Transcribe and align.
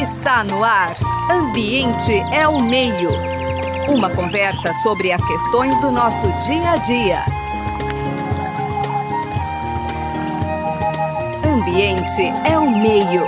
Está 0.00 0.44
no 0.44 0.62
ar. 0.62 0.94
Ambiente 1.28 2.12
é 2.32 2.46
o 2.46 2.62
meio. 2.62 3.10
Uma 3.92 4.08
conversa 4.14 4.72
sobre 4.80 5.10
as 5.10 5.20
questões 5.26 5.74
do 5.80 5.90
nosso 5.90 6.26
dia 6.46 6.70
a 6.70 6.76
dia. 6.76 7.24
Ambiente 11.44 12.22
é 12.48 12.56
o 12.56 12.70
meio. 12.70 13.22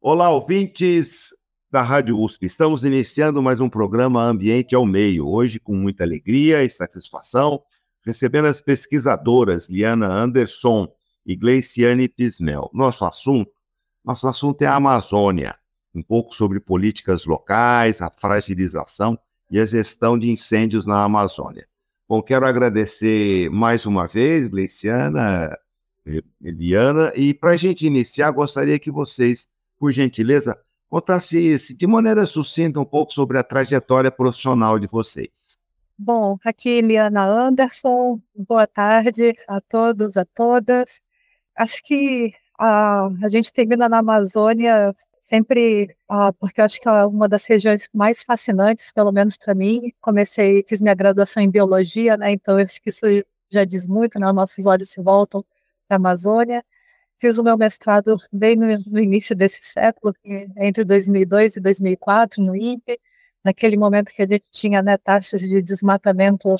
Olá, 0.00 0.30
ouvintes 0.30 1.28
da 1.70 1.82
Rádio 1.82 2.18
USP. 2.18 2.46
Estamos 2.46 2.84
iniciando 2.84 3.42
mais 3.42 3.60
um 3.60 3.68
programa 3.68 4.22
Ambiente 4.22 4.74
ao 4.74 4.86
Meio. 4.86 5.28
Hoje, 5.28 5.60
com 5.60 5.74
muita 5.74 6.04
alegria 6.04 6.64
e 6.64 6.70
satisfação, 6.70 7.60
recebendo 8.02 8.46
as 8.46 8.62
pesquisadoras 8.62 9.68
Liana 9.68 10.06
Anderson 10.06 10.88
e 11.26 11.36
Gleiciane 11.36 12.08
Pismel. 12.08 12.70
Nosso 12.72 13.04
assunto 13.04 13.57
nosso 14.08 14.26
assunto 14.26 14.62
é 14.62 14.66
a 14.66 14.74
Amazônia, 14.74 15.54
um 15.94 16.02
pouco 16.02 16.34
sobre 16.34 16.58
políticas 16.58 17.26
locais, 17.26 18.00
a 18.00 18.10
fragilização 18.10 19.18
e 19.50 19.60
a 19.60 19.66
gestão 19.66 20.18
de 20.18 20.30
incêndios 20.30 20.86
na 20.86 21.04
Amazônia. 21.04 21.68
Bom, 22.08 22.22
quero 22.22 22.46
agradecer 22.46 23.50
mais 23.50 23.84
uma 23.84 24.06
vez, 24.06 24.48
Gleiciana, 24.48 25.54
Eliana, 26.42 27.12
e 27.14 27.34
para 27.34 27.50
a 27.50 27.56
gente 27.58 27.84
iniciar, 27.84 28.30
gostaria 28.30 28.78
que 28.78 28.90
vocês, 28.90 29.46
por 29.78 29.92
gentileza, 29.92 30.58
contassem 30.88 31.54
de 31.76 31.86
maneira 31.86 32.24
sucinta 32.24 32.80
um 32.80 32.86
pouco 32.86 33.12
sobre 33.12 33.36
a 33.38 33.44
trajetória 33.44 34.10
profissional 34.10 34.78
de 34.78 34.86
vocês. 34.86 35.58
Bom, 35.98 36.38
aqui 36.42 36.70
Eliana 36.70 37.26
Anderson, 37.26 38.18
boa 38.34 38.66
tarde 38.66 39.34
a 39.46 39.60
todos, 39.60 40.16
a 40.16 40.24
todas. 40.24 40.98
Acho 41.54 41.82
que 41.82 42.32
a, 42.58 43.06
a 43.22 43.28
gente 43.28 43.52
termina 43.52 43.88
na 43.88 43.98
Amazônia 43.98 44.94
sempre, 45.20 45.94
ah, 46.08 46.32
porque 46.32 46.60
eu 46.60 46.64
acho 46.64 46.80
que 46.80 46.88
é 46.88 47.04
uma 47.04 47.28
das 47.28 47.46
regiões 47.46 47.88
mais 47.94 48.22
fascinantes, 48.24 48.90
pelo 48.92 49.12
menos 49.12 49.36
para 49.36 49.54
mim. 49.54 49.92
Comecei, 50.00 50.64
fiz 50.66 50.80
minha 50.80 50.94
graduação 50.94 51.42
em 51.42 51.50
biologia, 51.50 52.16
né? 52.16 52.32
Então 52.32 52.58
eu 52.58 52.64
acho 52.64 52.80
que 52.82 52.88
isso 52.90 53.06
já 53.50 53.64
diz 53.64 53.86
muito, 53.86 54.18
né? 54.18 54.30
Nossos 54.32 54.64
olhos 54.66 54.90
se 54.90 55.02
voltam 55.02 55.44
para 55.86 55.96
a 55.96 55.98
Amazônia. 55.98 56.64
Fiz 57.18 57.38
o 57.38 57.44
meu 57.44 57.58
mestrado 57.58 58.16
bem 58.32 58.56
no, 58.56 58.66
no, 58.86 59.00
início 59.00 59.34
desse 59.36 59.62
século, 59.64 60.14
entre 60.56 60.84
2002 60.84 61.56
e 61.56 61.60
2004, 61.60 62.42
no 62.42 62.56
INPE, 62.56 62.98
naquele 63.44 63.76
momento 63.76 64.12
que 64.12 64.22
a 64.22 64.26
gente 64.26 64.48
tinha 64.50 64.82
né, 64.82 64.96
taxas 64.96 65.40
de 65.42 65.60
desmatamento 65.60 66.54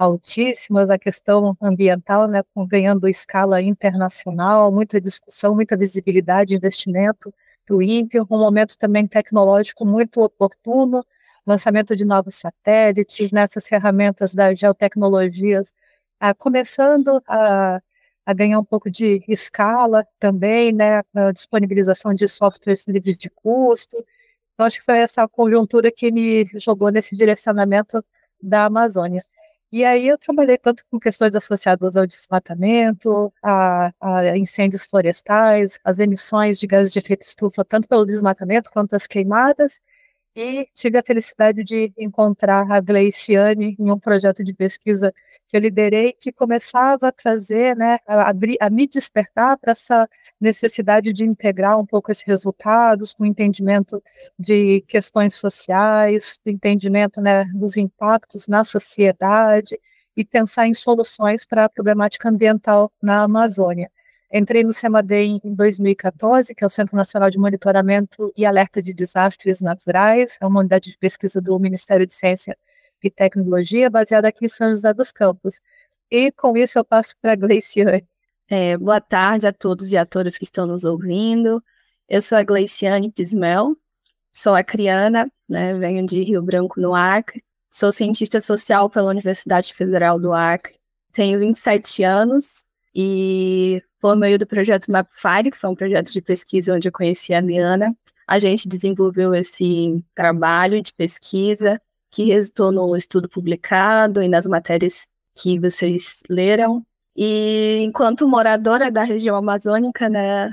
altíssimas, 0.00 0.88
a 0.88 0.98
questão 0.98 1.54
ambiental, 1.60 2.26
né, 2.26 2.42
ganhando 2.66 3.06
escala 3.06 3.60
internacional, 3.60 4.72
muita 4.72 4.98
discussão, 4.98 5.54
muita 5.54 5.76
visibilidade, 5.76 6.54
investimento 6.56 7.32
do 7.68 7.82
INPE, 7.82 8.20
um 8.20 8.26
momento 8.30 8.78
também 8.78 9.06
tecnológico 9.06 9.84
muito 9.84 10.22
oportuno, 10.22 11.04
lançamento 11.46 11.94
de 11.94 12.06
novos 12.06 12.34
satélites, 12.36 13.30
nessas 13.30 13.68
ferramentas 13.68 14.34
das 14.34 14.58
geotecnologias, 14.58 15.74
ah, 16.18 16.34
começando 16.34 17.22
a, 17.28 17.78
a, 18.24 18.32
ganhar 18.34 18.58
um 18.58 18.64
pouco 18.64 18.90
de 18.90 19.22
escala 19.28 20.06
também, 20.18 20.72
né, 20.72 21.02
a 21.14 21.30
disponibilização 21.32 22.14
de 22.14 22.26
softwares 22.26 22.86
livres 22.88 23.18
de 23.18 23.28
custo. 23.28 23.96
Então, 24.54 24.66
acho 24.66 24.78
que 24.78 24.84
foi 24.84 24.98
essa 24.98 25.28
conjuntura 25.28 25.92
que 25.92 26.10
me 26.10 26.44
jogou 26.54 26.90
nesse 26.90 27.14
direcionamento 27.16 28.02
da 28.42 28.64
Amazônia. 28.66 29.22
E 29.72 29.84
aí 29.84 30.08
eu 30.08 30.18
trabalhei 30.18 30.58
tanto 30.58 30.84
com 30.90 30.98
questões 30.98 31.32
associadas 31.34 31.96
ao 31.96 32.04
desmatamento, 32.04 33.32
a, 33.40 33.92
a, 34.00 34.36
incêndios 34.36 34.84
florestais, 34.84 35.78
as 35.84 36.00
emissões 36.00 36.58
de 36.58 36.66
gases 36.66 36.92
de 36.92 36.98
efeito 36.98 37.22
estufa, 37.22 37.64
tanto 37.64 37.86
pelo 37.86 38.04
desmatamento 38.04 38.68
quanto 38.72 38.94
as 38.96 39.06
queimadas, 39.06 39.80
e 40.34 40.68
tive 40.74 40.98
a 40.98 41.02
felicidade 41.04 41.64
de 41.64 41.92
encontrar 41.98 42.70
a 42.70 42.80
Gleiciane 42.80 43.76
em 43.78 43.90
um 43.90 43.98
projeto 43.98 44.44
de 44.44 44.54
pesquisa 44.54 45.12
que 45.46 45.56
eu 45.56 45.60
liderei, 45.60 46.12
que 46.12 46.30
começava 46.30 47.08
a 47.08 47.12
trazer, 47.12 47.76
né, 47.76 47.98
a, 48.06 48.30
abrir, 48.30 48.56
a 48.60 48.70
me 48.70 48.86
despertar 48.86 49.58
para 49.58 49.72
essa 49.72 50.08
necessidade 50.40 51.12
de 51.12 51.24
integrar 51.24 51.78
um 51.78 51.84
pouco 51.84 52.12
esses 52.12 52.24
resultados 52.24 53.12
com 53.12 53.26
entendimento 53.26 54.02
de 54.38 54.82
questões 54.82 55.34
sociais, 55.34 56.40
do 56.44 56.50
entendimento 56.50 57.20
né, 57.20 57.44
dos 57.54 57.76
impactos 57.76 58.46
na 58.46 58.62
sociedade 58.62 59.78
e 60.16 60.24
pensar 60.24 60.66
em 60.66 60.74
soluções 60.74 61.44
para 61.44 61.64
a 61.64 61.68
problemática 61.68 62.28
ambiental 62.28 62.92
na 63.02 63.24
Amazônia. 63.24 63.90
Entrei 64.32 64.62
no 64.62 64.72
CEMADEM 64.72 65.40
em 65.42 65.52
2014, 65.52 66.54
que 66.54 66.62
é 66.62 66.66
o 66.66 66.70
Centro 66.70 66.96
Nacional 66.96 67.30
de 67.30 67.38
Monitoramento 67.38 68.32
e 68.36 68.46
Alerta 68.46 68.80
de 68.80 68.94
Desastres 68.94 69.60
Naturais, 69.60 70.38
é 70.40 70.46
uma 70.46 70.60
unidade 70.60 70.90
de 70.90 70.98
pesquisa 70.98 71.40
do 71.40 71.58
Ministério 71.58 72.06
de 72.06 72.12
Ciência 72.12 72.56
e 73.02 73.10
Tecnologia, 73.10 73.90
baseada 73.90 74.28
aqui 74.28 74.44
em 74.44 74.48
São 74.48 74.68
José 74.68 74.94
dos 74.94 75.10
Campos. 75.10 75.60
E 76.08 76.30
com 76.30 76.56
isso 76.56 76.78
eu 76.78 76.84
passo 76.84 77.16
para 77.20 77.32
a 77.32 77.36
Gleiciane. 77.36 78.06
É, 78.48 78.76
boa 78.76 79.00
tarde 79.00 79.48
a 79.48 79.52
todos 79.52 79.92
e 79.92 79.96
a 79.96 80.06
todas 80.06 80.38
que 80.38 80.44
estão 80.44 80.64
nos 80.64 80.84
ouvindo. 80.84 81.60
Eu 82.08 82.22
sou 82.22 82.38
a 82.38 82.44
Gleiciane 82.44 83.10
Pismel, 83.10 83.76
sou 84.32 84.54
acriana, 84.54 85.28
né, 85.48 85.74
venho 85.74 86.06
de 86.06 86.22
Rio 86.22 86.40
Branco, 86.42 86.80
no 86.80 86.94
Acre. 86.94 87.42
Sou 87.68 87.90
cientista 87.90 88.40
social 88.40 88.88
pela 88.88 89.10
Universidade 89.10 89.74
Federal 89.74 90.20
do 90.20 90.32
Acre. 90.32 90.78
Tenho 91.12 91.40
27 91.40 92.04
anos 92.04 92.69
e 92.94 93.82
por 94.00 94.16
meio 94.16 94.38
do 94.38 94.46
projeto 94.46 94.90
MapFire, 94.90 95.50
que 95.50 95.58
foi 95.58 95.70
um 95.70 95.74
projeto 95.74 96.10
de 96.10 96.22
pesquisa 96.22 96.74
onde 96.74 96.88
eu 96.88 96.92
conheci 96.92 97.34
a 97.34 97.40
Liana, 97.40 97.94
a 98.26 98.38
gente 98.38 98.68
desenvolveu 98.68 99.34
esse 99.34 100.04
trabalho 100.14 100.82
de 100.82 100.92
pesquisa 100.94 101.80
que 102.10 102.24
resultou 102.24 102.72
no 102.72 102.96
estudo 102.96 103.28
publicado 103.28 104.22
e 104.22 104.28
nas 104.28 104.46
matérias 104.46 105.08
que 105.34 105.58
vocês 105.58 106.22
leram. 106.28 106.84
E 107.16 107.78
enquanto 107.82 108.28
moradora 108.28 108.90
da 108.90 109.02
região 109.02 109.36
amazônica, 109.36 110.08
né, 110.08 110.52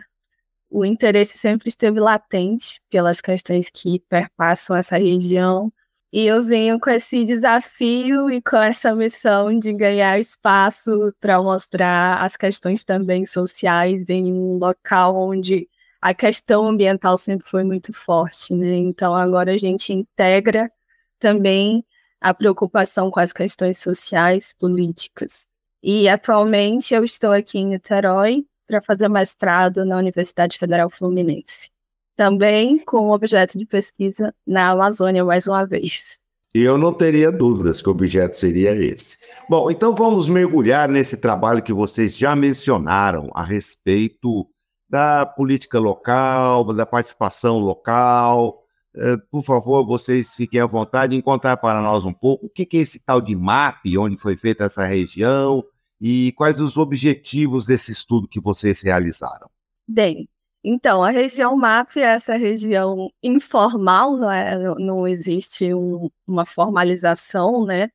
o 0.70 0.86
interesse 0.86 1.38
sempre 1.38 1.70
esteve 1.70 2.00
latente 2.00 2.80
pelas 2.90 3.22
questões 3.22 3.70
que 3.70 4.00
perpassam 4.10 4.76
essa 4.76 4.98
região 4.98 5.72
e 6.12 6.26
eu 6.26 6.42
venho 6.42 6.80
com 6.80 6.90
esse 6.90 7.26
desafio 7.26 8.32
e 8.32 8.42
com 8.42 8.58
essa 8.58 8.96
missão 8.96 9.58
de 9.60 9.74
ganhar 9.74 10.20
espaço 10.20 11.14
para 11.20 11.42
mostrar 11.42 12.24
as 12.24 12.38
questões 12.38 12.84
também 12.84 13.26
sociais 13.26 14.10
em 14.10 14.32
um 14.32 14.58
local 14.58 15.16
onde 15.18 15.68
a 16.02 16.14
questão 16.14 16.68
ambiental 16.68 17.18
sempre 17.18 17.48
foi 17.48 17.64
muito 17.64 17.92
forte, 17.92 18.54
né? 18.54 18.76
Então 18.78 19.14
agora 19.16 19.54
a 19.54 19.58
gente 19.58 19.92
integra 19.94 20.72
também 21.20 21.86
a 22.22 22.34
preocupação 22.34 23.12
com 23.12 23.20
as 23.20 23.34
questões 23.34 23.78
sociais, 23.80 24.54
políticas. 24.54 25.48
E 25.84 26.08
atualmente 26.10 26.94
eu 26.94 27.04
estou 27.04 27.32
aqui 27.32 27.60
em 27.60 27.68
Niterói 27.68 28.46
para 28.66 28.82
fazer 28.82 29.10
mestrado 29.10 29.86
na 29.86 29.98
Universidade 29.98 30.58
Federal 30.58 30.90
Fluminense 30.90 31.70
também 32.18 32.80
com 32.80 33.12
objeto 33.12 33.58
de 33.58 33.66
pesquisa 33.66 34.34
na 34.46 34.72
Amazônia 34.72 35.24
mais 35.24 35.48
uma 35.48 35.66
vez. 35.66 36.20
E 36.56 36.62
eu 36.62 36.78
não 36.78 36.92
teria 36.92 37.32
dúvidas 37.32 37.82
que 37.82 37.88
o 37.88 37.92
objeto 37.92 38.36
seria 38.36 38.76
esse. 38.76 39.18
Bom, 39.48 39.70
então 39.70 39.94
vamos 39.94 40.28
mergulhar 40.28 40.90
nesse 40.90 41.18
trabalho 41.18 41.62
que 41.62 41.72
vocês 41.72 42.18
já 42.18 42.36
mencionaram 42.36 43.30
a 43.36 43.44
respeito 43.44 44.48
da 44.90 45.26
política 45.26 45.78
local, 45.78 46.64
da 46.74 46.86
participação 46.86 47.60
local. 47.60 48.64
Eh, 48.96 49.18
por 49.30 49.44
favor, 49.44 49.86
vocês 49.86 50.34
fiquem 50.34 50.60
à 50.60 50.66
vontade 50.66 51.16
em 51.16 51.22
contar 51.22 51.58
para 51.58 51.82
nós 51.82 52.04
um 52.06 52.14
pouco 52.14 52.48
o 52.48 52.50
que 52.50 52.68
é 52.76 52.82
esse 52.82 53.06
tal 53.06 53.22
de 53.22 53.36
MAP, 53.36 53.96
onde 54.00 54.18
foi 54.18 54.36
feita 54.36 54.64
essa 54.64 54.86
região 54.86 55.64
e 56.02 56.32
quais 56.32 56.60
os 56.60 56.78
objetivos 56.78 57.68
desse 57.68 57.92
estudo 57.92 58.28
que 58.28 58.40
vocês 58.40 58.82
realizaram. 58.82 59.50
Bem, 59.88 60.28
então, 60.70 61.02
a 61.02 61.10
região 61.12 61.56
MAP 61.56 61.96
é 61.96 62.02
essa 62.16 62.36
região 62.36 63.10
informal, 63.24 64.18
não, 64.18 64.30
é? 64.30 64.58
não 64.78 65.08
existe 65.08 65.74
um, 65.74 66.10
uma 66.28 66.46
formalização, 66.46 67.66
né? 67.66 67.90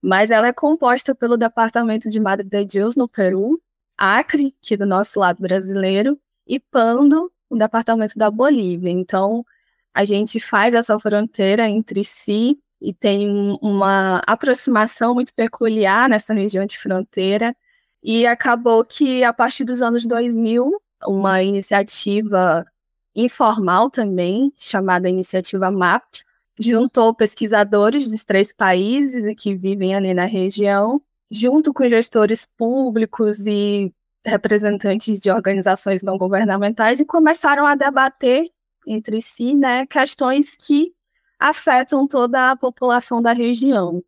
Mas 0.00 0.30
ela 0.30 0.46
é 0.46 0.52
composta 0.52 1.12
pelo 1.12 1.36
departamento 1.36 2.08
de 2.08 2.20
Madre 2.20 2.46
de 2.48 2.64
Deus, 2.64 2.94
no 2.94 3.08
Peru, 3.08 3.60
Acre, 3.96 4.54
que 4.62 4.74
é 4.74 4.76
do 4.76 4.86
nosso 4.86 5.18
lado 5.18 5.42
brasileiro, 5.42 6.16
e 6.46 6.60
Pando, 6.60 7.32
o 7.50 7.56
departamento 7.56 8.16
da 8.16 8.30
Bolívia. 8.30 8.90
Então, 8.90 9.44
a 9.92 10.04
gente 10.04 10.38
faz 10.38 10.74
essa 10.74 10.96
fronteira 11.00 11.68
entre 11.68 12.04
si 12.04 12.60
e 12.80 12.94
tem 12.94 13.28
uma 13.60 14.22
aproximação 14.24 15.14
muito 15.14 15.34
peculiar 15.34 16.08
nessa 16.08 16.32
região 16.32 16.64
de 16.64 16.78
fronteira. 16.78 17.56
E 18.00 18.24
acabou 18.24 18.84
que, 18.84 19.24
a 19.24 19.32
partir 19.32 19.64
dos 19.64 19.82
anos 19.82 20.06
2000, 20.06 20.80
uma 21.06 21.42
iniciativa 21.42 22.66
informal 23.14 23.90
também, 23.90 24.52
chamada 24.56 25.08
Iniciativa 25.08 25.70
MAP, 25.70 26.22
juntou 26.58 27.14
pesquisadores 27.14 28.08
dos 28.08 28.24
três 28.24 28.52
países 28.52 29.24
que 29.36 29.54
vivem 29.54 29.94
ali 29.94 30.14
na 30.14 30.24
região, 30.24 31.00
junto 31.30 31.72
com 31.72 31.88
gestores 31.88 32.46
públicos 32.46 33.46
e 33.46 33.92
representantes 34.24 35.20
de 35.20 35.30
organizações 35.30 36.02
não 36.02 36.18
governamentais 36.18 37.00
e 37.00 37.04
começaram 37.04 37.66
a 37.66 37.74
debater 37.74 38.50
entre 38.86 39.20
si 39.20 39.54
né, 39.54 39.86
questões 39.86 40.56
que 40.56 40.92
afetam 41.38 42.06
toda 42.06 42.50
a 42.50 42.56
população 42.56 43.22
da 43.22 43.32
região, 43.32 44.02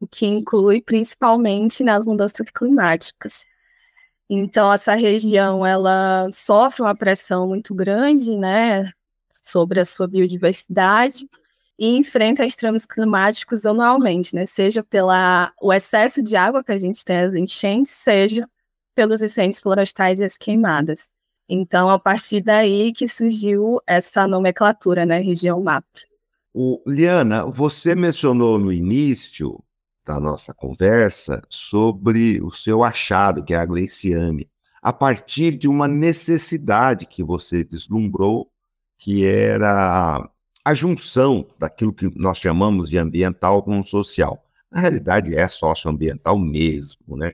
o 0.00 0.06
que 0.06 0.26
inclui 0.26 0.80
principalmente 0.80 1.82
nas 1.82 2.06
mudanças 2.06 2.48
climáticas. 2.50 3.46
Então, 4.30 4.70
essa 4.72 4.94
região 4.94 5.64
ela 5.64 6.28
sofre 6.32 6.82
uma 6.82 6.94
pressão 6.94 7.46
muito 7.48 7.74
grande 7.74 8.36
né, 8.36 8.90
sobre 9.42 9.80
a 9.80 9.84
sua 9.84 10.06
biodiversidade 10.06 11.26
e 11.78 11.96
enfrenta 11.96 12.44
extremos 12.44 12.84
climáticos 12.84 13.64
anualmente, 13.64 14.34
né, 14.34 14.44
seja 14.44 14.82
pelo 14.82 15.12
excesso 15.72 16.22
de 16.22 16.36
água 16.36 16.62
que 16.62 16.72
a 16.72 16.78
gente 16.78 17.04
tem 17.04 17.18
as 17.18 17.34
enchentes, 17.34 17.92
seja 17.92 18.46
pelos 18.94 19.22
incêndios 19.22 19.60
florestais 19.60 20.20
e 20.20 20.24
as 20.24 20.36
queimadas. 20.36 21.08
Então, 21.48 21.88
a 21.88 21.98
partir 21.98 22.42
daí 22.42 22.92
que 22.92 23.08
surgiu 23.08 23.80
essa 23.86 24.26
nomenclatura, 24.26 25.06
né, 25.06 25.20
região 25.20 25.62
MAP. 25.62 25.86
O, 26.52 26.82
Liana, 26.86 27.46
você 27.46 27.94
mencionou 27.94 28.58
no 28.58 28.70
início 28.70 29.62
da 30.08 30.18
nossa 30.18 30.54
conversa 30.54 31.42
sobre 31.50 32.40
o 32.40 32.50
seu 32.50 32.82
achado, 32.82 33.44
que 33.44 33.52
é 33.52 33.58
a 33.58 33.66
Gleiciane, 33.66 34.48
a 34.80 34.90
partir 34.90 35.54
de 35.54 35.68
uma 35.68 35.86
necessidade 35.86 37.04
que 37.04 37.22
você 37.22 37.62
deslumbrou, 37.62 38.50
que 38.96 39.26
era 39.26 40.26
a 40.64 40.74
junção 40.74 41.46
daquilo 41.58 41.92
que 41.92 42.08
nós 42.18 42.38
chamamos 42.38 42.88
de 42.88 42.96
ambiental 42.96 43.62
com 43.62 43.82
social. 43.82 44.42
Na 44.70 44.80
realidade, 44.80 45.36
é 45.36 45.46
socioambiental 45.46 46.38
mesmo, 46.38 47.14
né? 47.14 47.32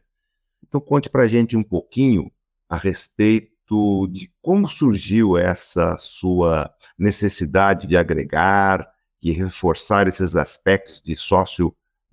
Então, 0.66 0.80
conte 0.80 1.08
para 1.08 1.22
a 1.22 1.28
gente 1.28 1.56
um 1.56 1.62
pouquinho 1.62 2.28
a 2.68 2.76
respeito 2.76 4.08
de 4.08 4.32
como 4.42 4.66
surgiu 4.68 5.38
essa 5.38 5.96
sua 5.96 6.68
necessidade 6.98 7.86
de 7.86 7.96
agregar, 7.96 8.88
de 9.22 9.30
reforçar 9.30 10.08
esses 10.08 10.34
aspectos 10.34 11.00
de 11.00 11.16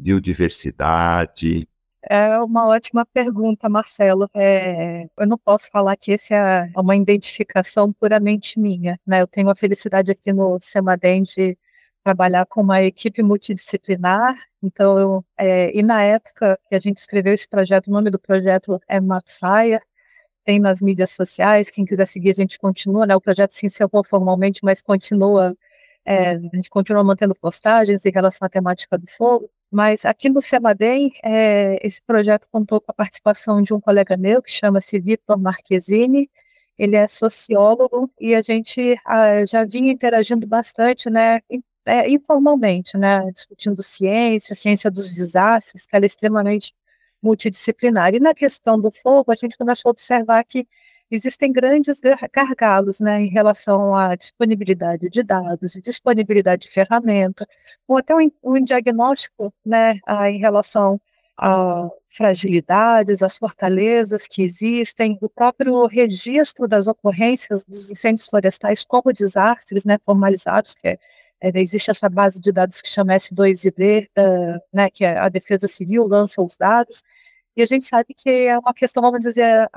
sociobiodiversidade. 0.01 1.67
É 2.03 2.39
uma 2.39 2.67
ótima 2.67 3.05
pergunta, 3.05 3.69
Marcelo. 3.69 4.27
É, 4.33 5.05
eu 5.17 5.27
não 5.27 5.37
posso 5.37 5.69
falar 5.71 5.95
que 5.95 6.11
esse 6.11 6.33
é 6.33 6.71
uma 6.75 6.95
identificação 6.95 7.93
puramente 7.93 8.59
minha. 8.59 8.99
Né? 9.05 9.21
Eu 9.21 9.27
tenho 9.27 9.49
a 9.49 9.55
felicidade 9.55 10.11
aqui 10.11 10.33
no 10.33 10.59
Semadem 10.59 11.21
de 11.21 11.55
trabalhar 12.03 12.47
com 12.47 12.61
uma 12.61 12.81
equipe 12.81 13.21
multidisciplinar. 13.21 14.35
Então, 14.63 14.97
eu, 14.99 15.25
é, 15.37 15.77
e 15.77 15.83
na 15.83 16.01
época 16.01 16.59
que 16.67 16.75
a 16.75 16.79
gente 16.79 16.97
escreveu 16.97 17.35
esse 17.35 17.47
projeto, 17.47 17.87
o 17.87 17.91
nome 17.91 18.09
do 18.09 18.17
projeto 18.17 18.81
é 18.87 18.99
Mapfire, 18.99 19.79
tem 20.43 20.59
nas 20.59 20.81
mídias 20.81 21.11
sociais, 21.11 21.69
quem 21.69 21.85
quiser 21.85 22.07
seguir 22.07 22.31
a 22.31 22.33
gente 22.33 22.57
continua, 22.57 23.05
né? 23.05 23.15
O 23.15 23.21
projeto 23.21 23.51
se 23.51 23.67
encerrou 23.67 24.03
formalmente, 24.03 24.61
mas 24.63 24.81
continua, 24.81 25.55
é, 26.03 26.31
a 26.31 26.39
gente 26.55 26.69
continua 26.69 27.03
mantendo 27.03 27.35
postagens 27.35 28.03
em 28.05 28.11
relação 28.11 28.47
à 28.47 28.49
temática 28.49 28.97
do 28.97 29.05
fogo. 29.07 29.51
Mas 29.71 30.05
aqui 30.05 30.29
no 30.29 30.41
Semadem, 30.41 31.11
é, 31.23 31.79
esse 31.81 32.01
projeto 32.03 32.45
contou 32.51 32.81
com 32.81 32.91
a 32.91 32.93
participação 32.93 33.61
de 33.61 33.73
um 33.73 33.79
colega 33.79 34.17
meu, 34.17 34.41
que 34.41 34.51
chama-se 34.51 34.99
Vitor 34.99 35.39
Marquezini, 35.39 36.29
ele 36.77 36.95
é 36.95 37.07
sociólogo 37.07 38.11
e 38.19 38.35
a 38.35 38.41
gente 38.41 38.97
ah, 39.05 39.45
já 39.45 39.63
vinha 39.63 39.91
interagindo 39.91 40.45
bastante, 40.47 41.09
né, 41.09 41.39
é, 41.85 42.09
informalmente, 42.09 42.97
né, 42.97 43.21
discutindo 43.31 43.81
ciência, 43.83 44.55
ciência 44.55 44.91
dos 44.91 45.13
desastres, 45.13 45.85
que 45.87 45.95
ela 45.95 46.05
é 46.05 46.07
extremamente 46.07 46.73
multidisciplinar. 47.21 48.13
E 48.15 48.19
na 48.19 48.33
questão 48.33 48.79
do 48.79 48.91
fogo, 48.91 49.31
a 49.31 49.35
gente 49.35 49.57
começou 49.57 49.89
a 49.89 49.91
observar 49.91 50.43
que 50.43 50.67
existem 51.15 51.51
grandes 51.51 51.99
gargalos 52.33 52.99
né, 52.99 53.21
em 53.21 53.29
relação 53.29 53.95
à 53.95 54.15
disponibilidade 54.15 55.09
de 55.09 55.23
dados, 55.23 55.73
disponibilidade 55.83 56.63
de 56.63 56.69
ferramenta, 56.69 57.47
ou 57.87 57.97
até 57.97 58.15
um, 58.15 58.31
um 58.43 58.63
diagnóstico 58.63 59.53
né, 59.65 59.99
em 60.29 60.37
relação 60.37 60.99
a 61.37 61.89
fragilidades, 62.09 63.23
as 63.23 63.37
fortalezas 63.37 64.27
que 64.27 64.43
existem, 64.43 65.17
o 65.21 65.29
próprio 65.29 65.85
registro 65.87 66.67
das 66.67 66.87
ocorrências 66.87 67.63
dos 67.65 67.89
incêndios 67.89 68.27
florestais 68.27 68.85
como 68.85 69.13
desastres 69.13 69.85
né, 69.85 69.97
formalizados, 70.03 70.75
que 70.75 70.87
é 70.89 70.99
é, 71.41 71.51
existe 71.59 71.89
essa 71.89 72.07
base 72.07 72.39
de 72.39 72.51
dados 72.51 72.81
que 72.81 72.87
chama 72.87 73.15
S2ID, 73.15 74.07
da, 74.13 74.61
né, 74.71 74.89
que 74.91 75.03
é 75.03 75.17
a 75.17 75.27
Defesa 75.27 75.67
Civil 75.67 76.07
lança 76.07 76.41
os 76.41 76.55
dados, 76.55 77.03
e 77.55 77.61
a 77.61 77.65
gente 77.65 77.85
sabe 77.85 78.13
que 78.13 78.29
é 78.29 78.57
uma 78.57 78.73
questão, 78.73 79.03
vamos 79.03 79.19
dizer, 79.19 79.69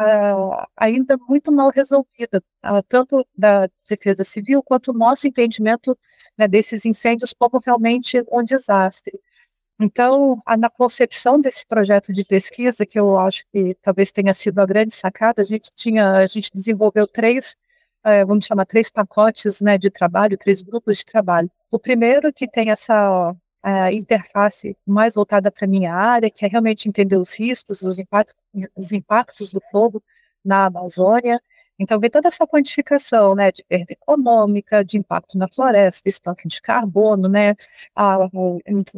ainda 0.77 1.17
muito 1.29 1.51
mal 1.51 1.71
resolvida, 1.71 2.43
tanto 2.89 3.27
da 3.37 3.69
Defesa 3.89 4.23
Civil 4.23 4.63
quanto 4.63 4.91
o 4.93 4.95
nosso 4.95 5.27
entendimento 5.27 5.99
né, 6.39 6.47
desses 6.47 6.85
incêndios 6.85 7.33
como 7.33 7.61
realmente 7.65 8.25
um 8.31 8.43
desastre. 8.45 9.19
Então, 9.81 10.39
na 10.57 10.71
concepção 10.71 11.41
desse 11.41 11.67
projeto 11.67 12.13
de 12.13 12.25
pesquisa, 12.25 12.87
que 12.87 12.99
eu 12.99 13.19
acho 13.19 13.45
que 13.53 13.77
talvez 13.83 14.13
tenha 14.13 14.33
sido 14.33 14.61
a 14.61 14.67
grande 14.67 14.95
sacada, 14.95 15.43
a 15.43 15.45
gente 15.45 15.69
tinha, 15.75 16.13
a 16.13 16.27
gente 16.29 16.51
desenvolveu 16.55 17.09
três 17.09 17.57
é, 18.05 18.25
vamos 18.25 18.45
chamar, 18.45 18.67
três 18.67 18.91
pacotes 18.91 19.63
né, 19.63 19.79
de 19.79 19.91
trabalho, 19.91 20.37
três 20.37 20.61
grupos 20.63 20.99
de 20.99 21.07
trabalho. 21.07 21.51
O 21.71 21.79
primeiro 21.79 22.33
que 22.33 22.47
tem 22.47 22.71
essa 22.71 23.35
interface 23.93 24.77
mais 24.87 25.15
voltada 25.15 25.51
para 25.51 25.67
minha 25.67 25.95
área, 25.95 26.31
que 26.31 26.45
é 26.45 26.49
realmente 26.49 26.89
entender 26.89 27.17
os 27.17 27.35
riscos, 27.35 27.83
os 27.83 27.99
impactos, 27.99 28.35
os 28.77 28.93
impactos 28.93 29.53
do 29.53 29.61
fogo 29.71 30.03
na 30.45 30.67
Amazônia, 30.67 31.41
então, 31.79 31.99
vem 31.99 32.09
toda 32.09 32.29
essa 32.29 32.47
quantificação, 32.47 33.35
né, 33.35 33.51
de 33.51 33.65
perda 33.65 33.93
econômica, 33.93 34.85
de 34.85 34.97
impacto 34.97 35.37
na 35.37 35.49
floresta, 35.49 36.09
estoque 36.09 36.47
de 36.47 36.63
carbono, 36.63 37.29
né, 37.29 37.57
a, 37.97 38.29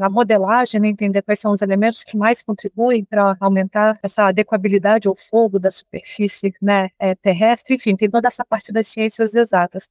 a 0.00 0.10
modelagem, 0.10 0.80
né, 0.80 0.88
entender 0.88 1.22
quais 1.22 1.40
são 1.40 1.52
os 1.52 1.62
elementos 1.62 2.04
que 2.04 2.16
mais 2.18 2.42
contribuem 2.42 3.02
para 3.04 3.36
aumentar 3.40 3.98
essa 4.02 4.26
adequabilidade 4.26 5.08
ao 5.08 5.14
fogo 5.14 5.58
da 5.58 5.70
superfície, 5.70 6.52
né, 6.60 6.90
é, 6.98 7.14
terrestre, 7.14 7.74
enfim, 7.76 7.96
tem 7.96 8.10
toda 8.10 8.28
essa 8.28 8.44
parte 8.44 8.70
das 8.72 8.86
ciências 8.86 9.34
exatas. 9.34 9.88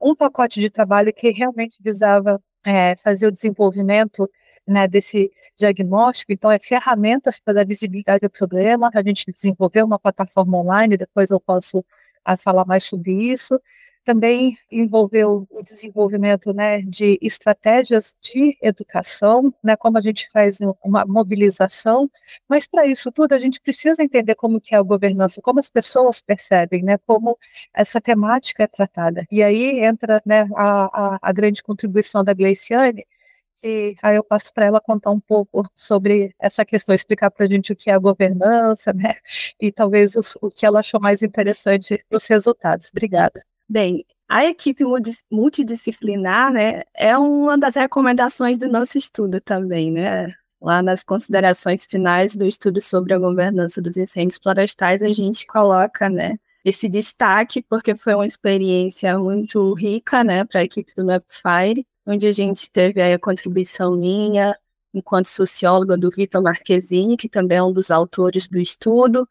Um 0.00 0.14
pacote 0.14 0.60
de 0.60 0.70
trabalho 0.70 1.12
que 1.12 1.30
realmente 1.30 1.78
visava 1.82 2.40
é, 2.66 2.96
fazer 2.96 3.28
o 3.28 3.32
desenvolvimento 3.32 4.28
né, 4.66 4.88
desse 4.88 5.30
diagnóstico, 5.56 6.32
então 6.32 6.50
é 6.50 6.58
ferramentas 6.58 7.38
para 7.38 7.54
dar 7.54 7.66
visibilidade 7.66 8.24
ao 8.26 8.30
problema, 8.30 8.90
a 8.92 9.02
gente 9.02 9.32
desenvolveu 9.32 9.86
uma 9.86 9.98
plataforma 9.98 10.58
online, 10.58 10.96
depois 10.96 11.30
eu 11.30 11.38
posso 11.38 11.84
a 12.24 12.36
falar 12.36 12.64
mais 12.66 12.82
sobre 12.82 13.12
isso. 13.12 13.60
Também 14.06 14.56
envolveu 14.70 15.48
o 15.50 15.62
desenvolvimento 15.64 16.54
né, 16.54 16.80
de 16.80 17.18
estratégias 17.20 18.14
de 18.22 18.56
educação, 18.62 19.52
né, 19.60 19.74
como 19.74 19.98
a 19.98 20.00
gente 20.00 20.28
faz 20.30 20.60
uma 20.84 21.04
mobilização, 21.04 22.08
mas 22.48 22.68
para 22.68 22.86
isso 22.86 23.10
tudo 23.10 23.32
a 23.32 23.38
gente 23.40 23.60
precisa 23.60 24.04
entender 24.04 24.36
como 24.36 24.60
que 24.60 24.76
é 24.76 24.78
a 24.78 24.82
governança, 24.82 25.42
como 25.42 25.58
as 25.58 25.68
pessoas 25.68 26.22
percebem, 26.22 26.84
né, 26.84 26.98
como 26.98 27.36
essa 27.74 28.00
temática 28.00 28.62
é 28.62 28.68
tratada. 28.68 29.26
E 29.28 29.42
aí 29.42 29.80
entra 29.80 30.22
né, 30.24 30.48
a, 30.54 31.16
a, 31.16 31.18
a 31.20 31.32
grande 31.32 31.60
contribuição 31.60 32.22
da 32.22 32.32
Gleiciane, 32.32 33.04
e 33.64 33.96
aí 34.00 34.14
eu 34.14 34.22
passo 34.22 34.54
para 34.54 34.66
ela 34.66 34.80
contar 34.80 35.10
um 35.10 35.18
pouco 35.18 35.68
sobre 35.74 36.32
essa 36.38 36.64
questão, 36.64 36.94
explicar 36.94 37.32
para 37.32 37.44
a 37.44 37.48
gente 37.48 37.72
o 37.72 37.76
que 37.76 37.90
é 37.90 37.94
a 37.94 37.98
governança, 37.98 38.92
né? 38.92 39.16
E 39.60 39.72
talvez 39.72 40.14
os, 40.14 40.36
o 40.40 40.48
que 40.48 40.64
ela 40.64 40.78
achou 40.78 41.00
mais 41.00 41.22
interessante 41.22 42.04
dos 42.08 42.24
resultados. 42.28 42.90
Obrigada. 42.92 43.44
Bem, 43.68 44.04
a 44.28 44.44
equipe 44.44 44.84
multidisciplinar, 45.30 46.52
né, 46.52 46.82
é 46.94 47.16
uma 47.18 47.58
das 47.58 47.74
recomendações 47.74 48.58
do 48.58 48.68
nosso 48.68 48.96
estudo 48.96 49.40
também, 49.40 49.90
né? 49.90 50.32
Lá 50.60 50.82
nas 50.82 51.02
considerações 51.04 51.84
finais 51.84 52.36
do 52.36 52.46
estudo 52.46 52.80
sobre 52.80 53.12
a 53.12 53.18
governança 53.18 53.82
dos 53.82 53.96
incêndios 53.96 54.38
florestais, 54.42 55.02
a 55.02 55.12
gente 55.12 55.46
coloca, 55.46 56.08
né, 56.08 56.38
esse 56.64 56.88
destaque, 56.88 57.62
porque 57.62 57.94
foi 57.94 58.14
uma 58.14 58.26
experiência 58.26 59.18
muito 59.18 59.72
rica, 59.74 60.24
né, 60.24 60.44
para 60.44 60.60
a 60.60 60.64
equipe 60.64 60.92
do 60.96 61.04
Mapfire, 61.04 61.86
onde 62.06 62.26
a 62.26 62.32
gente 62.32 62.70
teve 62.70 63.02
a 63.02 63.18
contribuição 63.18 63.96
minha, 63.96 64.56
enquanto 64.94 65.26
socióloga, 65.26 65.96
do 65.96 66.10
Vitor 66.10 66.42
Marquezini, 66.42 67.16
que 67.16 67.28
também 67.28 67.58
é 67.58 67.62
um 67.62 67.72
dos 67.72 67.90
autores 67.90 68.48
do 68.48 68.58
estudo. 68.58 69.28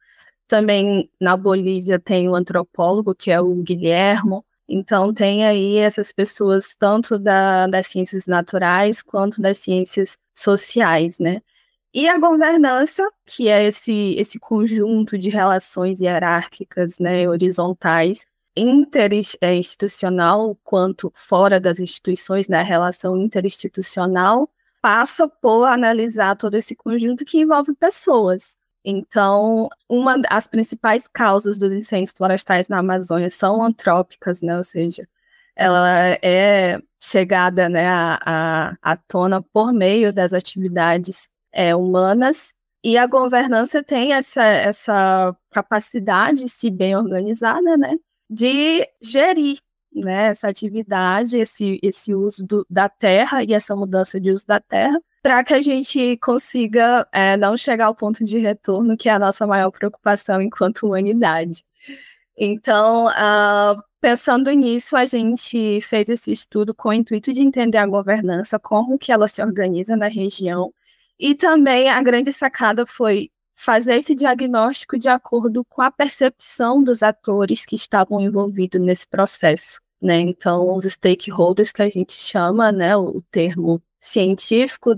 Também 0.48 1.10
na 1.20 1.36
Bolívia 1.36 2.00
tem 2.00 2.30
o 2.30 2.36
antropólogo, 2.36 3.16
que 3.16 3.32
é 3.32 3.42
o 3.42 3.56
Guilhermo. 3.56 4.46
Então, 4.68 5.14
tem 5.14 5.46
aí 5.46 5.78
essas 5.78 6.12
pessoas, 6.12 6.76
tanto 6.76 7.20
da, 7.20 7.68
das 7.68 7.88
ciências 7.88 8.28
naturais 8.28 9.02
quanto 9.02 9.42
das 9.42 9.60
ciências 9.60 10.18
sociais, 10.34 11.20
né? 11.20 11.42
E 11.94 12.10
a 12.10 12.18
governança, 12.18 13.08
que 13.26 13.48
é 13.48 13.66
esse, 13.66 14.16
esse 14.18 14.38
conjunto 14.38 15.18
de 15.18 15.30
relações 15.30 16.02
hierárquicas, 16.02 17.00
né, 17.00 17.30
horizontais, 17.30 18.26
interinstitucional 18.56 20.58
quanto 20.64 21.12
fora 21.16 21.60
das 21.60 21.80
instituições, 21.80 22.50
na 22.50 22.58
né, 22.58 22.64
relação 22.64 23.18
interinstitucional, 23.18 24.50
passa 24.82 25.28
por 25.28 25.66
analisar 25.66 26.36
todo 26.36 26.56
esse 26.56 26.76
conjunto 26.76 27.24
que 27.24 27.40
envolve 27.40 27.74
pessoas. 27.76 28.58
Então, 28.86 29.68
uma 29.90 30.18
das 30.18 30.48
principais 30.48 31.08
causas 31.08 31.58
dos 31.58 31.74
incêndios 31.74 32.14
florestais 32.16 32.70
na 32.70 32.80
Amazônia 32.80 33.30
são 33.30 33.64
antrópicas, 33.64 34.42
né? 34.42 34.56
Ou 34.56 34.64
seja, 34.64 35.08
ela 35.56 35.90
é 36.22 36.80
chegada 37.02 37.68
né, 37.70 37.88
à, 37.88 38.76
à 38.82 38.98
tona 38.98 39.42
por 39.42 39.74
meio 39.74 40.14
das 40.14 40.34
atividades 40.34 41.30
é, 41.52 41.76
humanas 41.76 42.54
e 42.84 43.00
a 43.00 43.08
governança 43.08 43.82
tem 43.82 44.14
essa, 44.14 44.44
essa 44.44 45.36
capacidade, 45.52 46.48
se 46.48 46.70
bem 46.70 46.96
organizada, 46.96 47.76
né, 47.76 47.98
de 48.30 48.88
gerir 49.02 49.58
né, 49.92 50.28
essa 50.28 50.48
atividade, 50.50 51.38
esse, 51.40 51.80
esse 51.82 52.14
uso 52.14 52.46
do, 52.46 52.68
da 52.70 52.88
terra 52.88 53.44
e 53.44 53.54
essa 53.56 53.76
mudança 53.76 54.20
de 54.20 54.30
uso 54.30 54.46
da 54.46 54.60
terra, 54.60 55.02
para 55.26 55.44
que 55.44 55.56
a 55.56 55.62
gente 55.62 56.18
consiga 56.18 57.08
é, 57.12 57.36
não 57.36 57.58
chegar 57.58 57.88
ao 57.88 57.96
ponto 57.96 58.24
de 58.24 58.38
retorno, 58.38 58.96
que 58.96 59.10
é 59.10 59.12
a 59.12 59.18
nossa 59.18 59.48
maior 59.48 59.72
preocupação 59.72 60.40
enquanto 60.40 60.86
humanidade. 60.86 61.66
Então, 62.38 63.08
uh, 63.08 63.82
pensando 64.00 64.52
nisso, 64.52 64.96
a 64.96 65.04
gente 65.08 65.82
fez 65.82 66.10
esse 66.10 66.32
estudo 66.32 66.76
com 66.76 66.90
o 66.90 66.94
intuito 66.94 67.34
de 67.34 67.42
entender 67.42 67.80
a 67.80 67.88
governança, 67.88 68.60
como 68.60 69.00
que 69.00 69.12
ela 69.12 69.28
se 69.28 69.42
organiza 69.42 69.96
na 69.98 70.08
região, 70.08 70.72
e 71.18 71.34
também 71.34 71.90
a 71.90 72.04
grande 72.04 72.32
sacada 72.32 72.86
foi 72.86 73.32
fazer 73.56 73.96
esse 73.96 74.14
diagnóstico 74.14 74.96
de 74.96 75.10
acordo 75.10 75.66
com 75.66 75.82
a 75.82 75.90
percepção 75.90 76.84
dos 76.84 77.02
atores 77.02 77.66
que 77.66 77.74
estavam 77.74 78.22
envolvidos 78.22 78.80
nesse 78.80 79.08
processo. 79.08 79.82
Né? 80.00 80.20
Então, 80.20 80.76
os 80.76 80.84
stakeholders 80.84 81.72
que 81.72 81.82
a 81.82 81.90
gente 81.90 82.14
chama, 82.14 82.72
né, 82.72 82.96
o 82.96 83.24
termo 83.32 83.82
científico 84.06 84.94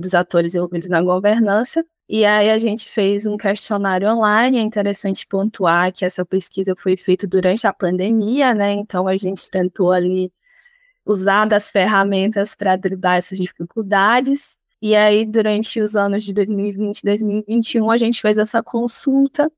dos 0.00 0.14
atores 0.14 0.54
envolvidos 0.54 0.88
na 0.88 1.02
governança, 1.02 1.84
e 2.08 2.24
aí 2.24 2.50
a 2.50 2.58
gente 2.58 2.88
fez 2.88 3.26
um 3.26 3.36
questionário 3.36 4.08
online, 4.08 4.58
é 4.58 4.62
interessante 4.62 5.26
pontuar 5.26 5.92
que 5.92 6.04
essa 6.04 6.24
pesquisa 6.24 6.74
foi 6.76 6.96
feita 6.96 7.26
durante 7.26 7.66
a 7.66 7.72
pandemia, 7.72 8.54
né? 8.54 8.72
Então 8.72 9.08
a 9.08 9.16
gente 9.16 9.50
tentou 9.50 9.90
ali 9.90 10.32
usar 11.04 11.46
das 11.46 11.70
ferramentas 11.70 12.54
para 12.54 12.76
driblar 12.76 13.16
essas 13.16 13.38
dificuldades. 13.38 14.56
E 14.80 14.94
aí, 14.94 15.26
durante 15.26 15.80
os 15.80 15.96
anos 15.96 16.22
de 16.22 16.32
2020 16.32 17.00
e 17.00 17.04
2021, 17.04 17.90
a 17.90 17.98
gente 17.98 18.20
fez 18.20 18.38
essa 18.38 18.62
consulta 18.62 19.50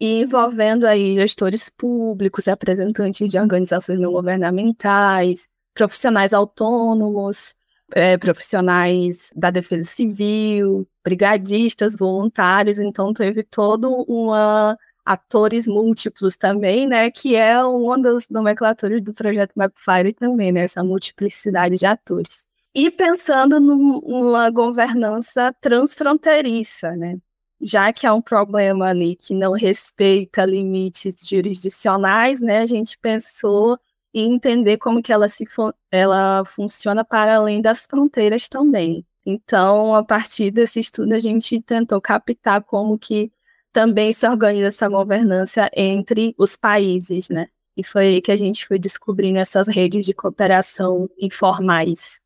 envolvendo 0.00 0.86
aí 0.86 1.14
gestores 1.14 1.68
públicos, 1.68 2.46
representantes 2.46 3.28
de 3.28 3.38
organizações 3.38 3.98
não 3.98 4.12
governamentais, 4.12 5.48
profissionais 5.74 6.32
autônomos, 6.32 7.54
é, 7.92 8.16
profissionais 8.16 9.30
da 9.34 9.50
defesa 9.50 9.84
civil, 9.84 10.86
brigadistas, 11.04 11.96
voluntários, 11.96 12.78
então 12.78 13.12
teve 13.12 13.42
todo 13.42 13.90
uma 14.08 14.76
atores 15.04 15.66
múltiplos 15.66 16.36
também, 16.36 16.86
né, 16.86 17.10
que 17.10 17.34
é 17.34 17.64
uma 17.64 17.98
das 17.98 18.28
nomenclaturas 18.28 19.02
do 19.02 19.14
projeto 19.14 19.52
Mapfire 19.56 20.12
também, 20.12 20.52
né, 20.52 20.60
essa 20.60 20.84
multiplicidade 20.84 21.76
de 21.76 21.86
atores. 21.86 22.46
E 22.74 22.90
pensando 22.90 23.58
numa 23.58 24.50
governança 24.50 25.50
transfronteiriça, 25.62 26.94
né, 26.94 27.16
já 27.60 27.90
que 27.90 28.06
há 28.06 28.12
um 28.12 28.20
problema 28.20 28.88
ali 28.88 29.16
que 29.16 29.34
não 29.34 29.52
respeita 29.52 30.44
limites 30.44 31.16
jurisdicionais, 31.26 32.42
né, 32.42 32.58
a 32.58 32.66
gente 32.66 32.98
pensou 32.98 33.78
e 34.18 34.22
entender 34.22 34.78
como 34.78 35.00
que 35.00 35.12
ela, 35.12 35.28
se 35.28 35.46
ela 35.92 36.44
funciona 36.44 37.04
para 37.04 37.36
além 37.36 37.62
das 37.62 37.86
fronteiras 37.86 38.48
também. 38.48 39.06
Então, 39.24 39.94
a 39.94 40.02
partir 40.02 40.50
desse 40.50 40.80
estudo, 40.80 41.12
a 41.14 41.20
gente 41.20 41.60
tentou 41.60 42.00
captar 42.00 42.64
como 42.64 42.98
que 42.98 43.30
também 43.72 44.12
se 44.12 44.26
organiza 44.26 44.66
essa 44.66 44.88
governança 44.88 45.70
entre 45.72 46.34
os 46.36 46.56
países, 46.56 47.28
né? 47.28 47.46
E 47.76 47.84
foi 47.84 48.06
aí 48.06 48.20
que 48.20 48.32
a 48.32 48.36
gente 48.36 48.66
foi 48.66 48.76
descobrindo 48.76 49.38
essas 49.38 49.68
redes 49.68 50.04
de 50.04 50.12
cooperação 50.12 51.08
informais. 51.16 52.20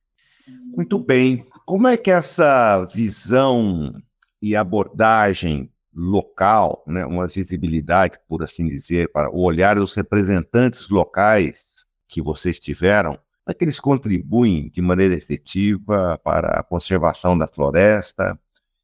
Muito 0.75 0.99
bem. 0.99 1.45
Como 1.67 1.89
é 1.89 1.97
que 1.99 2.11
essa 2.11 2.87
visão 2.87 3.93
e 4.41 4.57
abordagem 4.57 5.71
local, 5.95 6.83
né, 6.87 7.05
uma 7.05 7.27
visibilidade, 7.27 8.19
por 8.27 8.43
assim 8.43 8.67
dizer, 8.67 9.13
para 9.13 9.31
o 9.31 9.43
olhar 9.43 9.77
dos 9.77 9.93
representantes 9.93 10.89
locais 10.89 11.82
que 12.12 12.21
vocês 12.21 12.61
tiveram, 12.61 13.19
é 13.49 13.54
que 13.54 13.64
eles 13.64 13.81
contribuem 13.81 14.69
de 14.69 14.83
maneira 14.83 15.14
efetiva 15.14 16.21
para 16.23 16.61
a 16.61 16.62
conservação 16.62 17.37
da 17.37 17.49
floresta, 17.49 18.38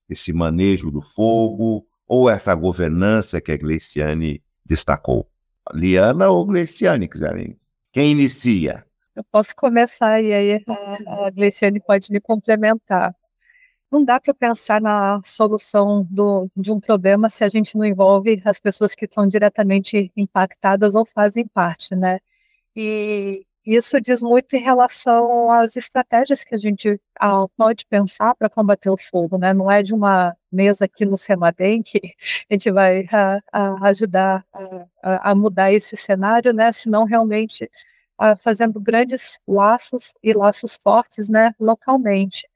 esse 0.08 0.32
manejo 0.32 0.90
do 0.90 1.02
fogo, 1.02 1.86
ou 2.06 2.30
essa 2.30 2.54
governança 2.54 3.38
que 3.38 3.52
a 3.52 3.56
Gleiciane 3.56 4.42
destacou? 4.64 5.30
Liana 5.74 6.30
ou 6.30 6.46
Gleiciane, 6.46 7.06
quiserem? 7.06 7.60
Quem 7.92 8.12
inicia? 8.12 8.86
Eu 9.14 9.22
posso 9.24 9.54
começar 9.54 10.22
e 10.22 10.32
aí 10.32 10.64
a, 10.66 11.26
a 11.26 11.30
Gleiciane 11.30 11.80
pode 11.80 12.10
me 12.10 12.18
complementar. 12.18 13.14
Não 13.92 14.02
dá 14.02 14.18
para 14.18 14.32
pensar 14.32 14.80
na 14.80 15.20
solução 15.22 16.06
do, 16.10 16.50
de 16.56 16.72
um 16.72 16.80
problema 16.80 17.28
se 17.28 17.44
a 17.44 17.48
gente 17.48 17.76
não 17.76 17.84
envolve 17.84 18.40
as 18.44 18.58
pessoas 18.58 18.94
que 18.94 19.06
são 19.10 19.28
diretamente 19.28 20.10
impactadas 20.16 20.94
ou 20.94 21.04
fazem 21.04 21.46
parte, 21.46 21.94
né? 21.94 22.20
E 22.80 23.44
isso 23.66 24.00
diz 24.00 24.22
muito 24.22 24.54
em 24.54 24.60
relação 24.60 25.50
às 25.50 25.74
estratégias 25.74 26.44
que 26.44 26.54
a 26.54 26.58
gente 26.58 27.00
pode 27.56 27.84
pensar 27.86 28.32
para 28.36 28.48
combater 28.48 28.88
o 28.88 28.96
fogo, 28.96 29.36
né? 29.36 29.52
Não 29.52 29.68
é 29.68 29.82
de 29.82 29.92
uma 29.92 30.36
mesa 30.50 30.84
aqui 30.84 31.04
no 31.04 31.16
Semadem 31.16 31.82
que 31.82 32.00
a 32.48 32.54
gente 32.54 32.70
vai 32.70 33.04
a, 33.10 33.40
a 33.52 33.88
ajudar 33.88 34.44
a, 35.02 35.32
a, 35.32 35.34
mudar 35.34 35.72
esse 35.72 35.96
cenário, 35.96 36.52
né? 36.52 36.70
Senão 36.70 37.04
realmente 37.04 37.68
fazendo 38.38 38.80
grandes 38.80 39.40
laços 39.46 40.14
e 40.22 40.32
laços 40.32 40.78
fortes, 40.80 41.28
né? 41.28 41.52
Localmente. 41.58 42.48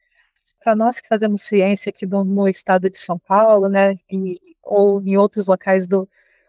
Para 0.63 0.77
nós 0.77 1.01
que 1.01 1.09
fazemos 1.09 1.43
ciência 1.43 1.91
aqui 1.91 2.07
do, 2.07 2.23
no 2.23 2.49
estado 2.49 2.89
de 2.89 2.97
São 2.97 3.19
Paulo, 3.19 3.69
né? 3.69 3.95
E, 4.09 4.41
ou 4.63 5.03
em 5.03 5.17
outros 5.17 5.49
locais 5.49 5.89
do, 5.89 6.09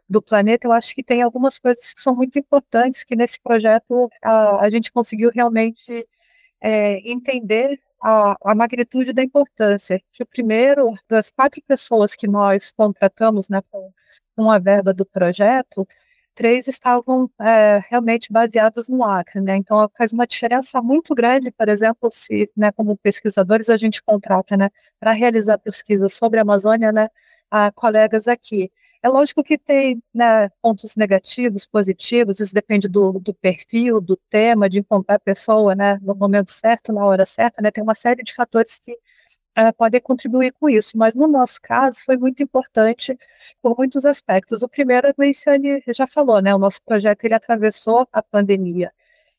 do 0.09 0.21
planeta, 0.21 0.67
eu 0.67 0.71
acho 0.71 0.93
que 0.93 1.03
tem 1.03 1.21
algumas 1.21 1.59
coisas 1.59 1.93
que 1.93 2.01
são 2.01 2.15
muito 2.15 2.37
importantes 2.37 3.03
que 3.03 3.15
nesse 3.15 3.39
projeto 3.41 4.09
a, 4.21 4.65
a 4.65 4.69
gente 4.69 4.91
conseguiu 4.91 5.31
realmente 5.33 6.07
é, 6.61 6.99
entender 7.09 7.79
a, 8.01 8.35
a, 8.43 8.55
magnitude 8.55 9.13
da 9.13 9.23
importância. 9.23 10.01
Que 10.11 10.23
o 10.23 10.25
primeiro, 10.25 10.93
das 11.09 11.31
quatro 11.31 11.61
pessoas 11.67 12.15
que 12.15 12.27
nós 12.27 12.71
contratamos 12.71 13.49
né, 13.49 13.61
com, 13.71 13.91
com 14.35 14.51
a 14.51 14.59
verba 14.59 14.93
do 14.93 15.05
projeto, 15.05 15.87
três 16.35 16.67
estavam 16.67 17.29
é, 17.39 17.81
realmente 17.89 18.31
baseados 18.31 18.89
no 18.89 19.03
Acre, 19.03 19.41
né? 19.41 19.55
Então 19.57 19.89
faz 19.97 20.13
uma 20.13 20.25
diferença 20.27 20.81
muito 20.81 21.13
grande, 21.15 21.51
por 21.51 21.69
exemplo, 21.69 22.09
se, 22.11 22.49
né, 22.57 22.71
como 22.71 22.97
pesquisadores 22.97 23.69
a 23.69 23.77
gente 23.77 24.01
contrata, 24.03 24.57
né, 24.57 24.69
para 24.99 25.11
realizar 25.11 25.57
pesquisas 25.59 26.13
sobre 26.13 26.39
a 26.39 26.41
Amazônia, 26.41 26.91
né, 26.91 27.09
a 27.51 27.71
colegas 27.71 28.27
aqui. 28.27 28.71
É 29.03 29.09
lógico 29.09 29.43
que 29.43 29.57
tem 29.57 30.01
né, 30.13 30.49
pontos 30.61 30.95
negativos, 30.95 31.67
positivos, 31.67 32.39
isso 32.39 32.53
depende 32.53 32.87
do, 32.87 33.19
do, 33.19 33.33
perfil, 33.33 33.99
do 33.99 34.15
tema, 34.29 34.69
de 34.69 34.79
encontrar 34.79 35.15
a 35.15 35.19
pessoa 35.19 35.75
né, 35.75 35.99
no 36.01 36.15
momento 36.15 36.49
certo, 36.51 36.93
na 36.93 37.05
hora 37.05 37.25
certa, 37.25 37.61
né, 37.61 37.69
tem 37.69 37.83
uma 37.83 37.95
série 37.95 38.23
de 38.23 38.33
fatores 38.33 38.79
que 38.79 38.93
uh, 38.93 39.73
podem 39.77 39.99
contribuir 39.99 40.53
com 40.53 40.69
isso, 40.69 40.97
mas 40.97 41.15
no 41.15 41.27
nosso 41.27 41.59
caso 41.61 42.01
foi 42.05 42.15
muito 42.15 42.41
importante 42.41 43.17
por 43.61 43.75
muitos 43.77 44.05
aspectos. 44.05 44.63
O 44.63 44.69
primeiro, 44.69 45.09
a 45.09 45.13
Luciane 45.17 45.83
já 45.89 46.07
falou, 46.07 46.41
né, 46.41 46.55
o 46.55 46.59
nosso 46.59 46.81
projeto 46.83 47.25
ele 47.25 47.33
atravessou 47.33 48.07
a 48.13 48.23
pandemia, 48.23 48.89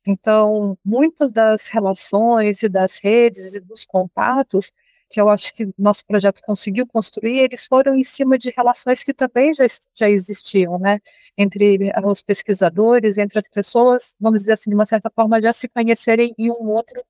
então 0.06 0.78
muitas 0.84 1.32
das 1.32 1.68
relações 1.68 2.62
e 2.62 2.68
das 2.68 2.98
redes 2.98 3.54
e 3.54 3.60
dos 3.60 3.86
contatos 3.86 4.72
que 5.14 5.20
eu 5.20 5.28
acho 5.28 5.54
que 5.54 5.72
nosso 5.78 6.04
projeto 6.04 6.42
conseguiu 6.42 6.84
construir, 6.88 7.38
eles 7.38 7.66
foram 7.66 7.94
em 7.94 8.02
cima 8.02 8.36
de 8.36 8.52
relações 8.56 9.04
que 9.04 9.14
também 9.14 9.54
já, 9.54 9.64
já 9.94 10.10
existiam, 10.10 10.76
né, 10.76 11.00
entre 11.38 11.88
eh, 11.88 12.00
os 12.04 12.20
pesquisadores, 12.20 13.16
entre 13.16 13.38
as 13.38 13.48
pessoas, 13.48 14.16
vamos 14.18 14.40
dizer 14.40 14.54
assim, 14.54 14.70
de 14.70 14.74
uma 14.74 14.84
certa 14.84 15.08
forma, 15.10 15.40
já 15.40 15.52
se 15.52 15.68
conhecerem 15.68 16.34
em 16.36 16.50
um 16.50 16.68
outro 16.68 17.00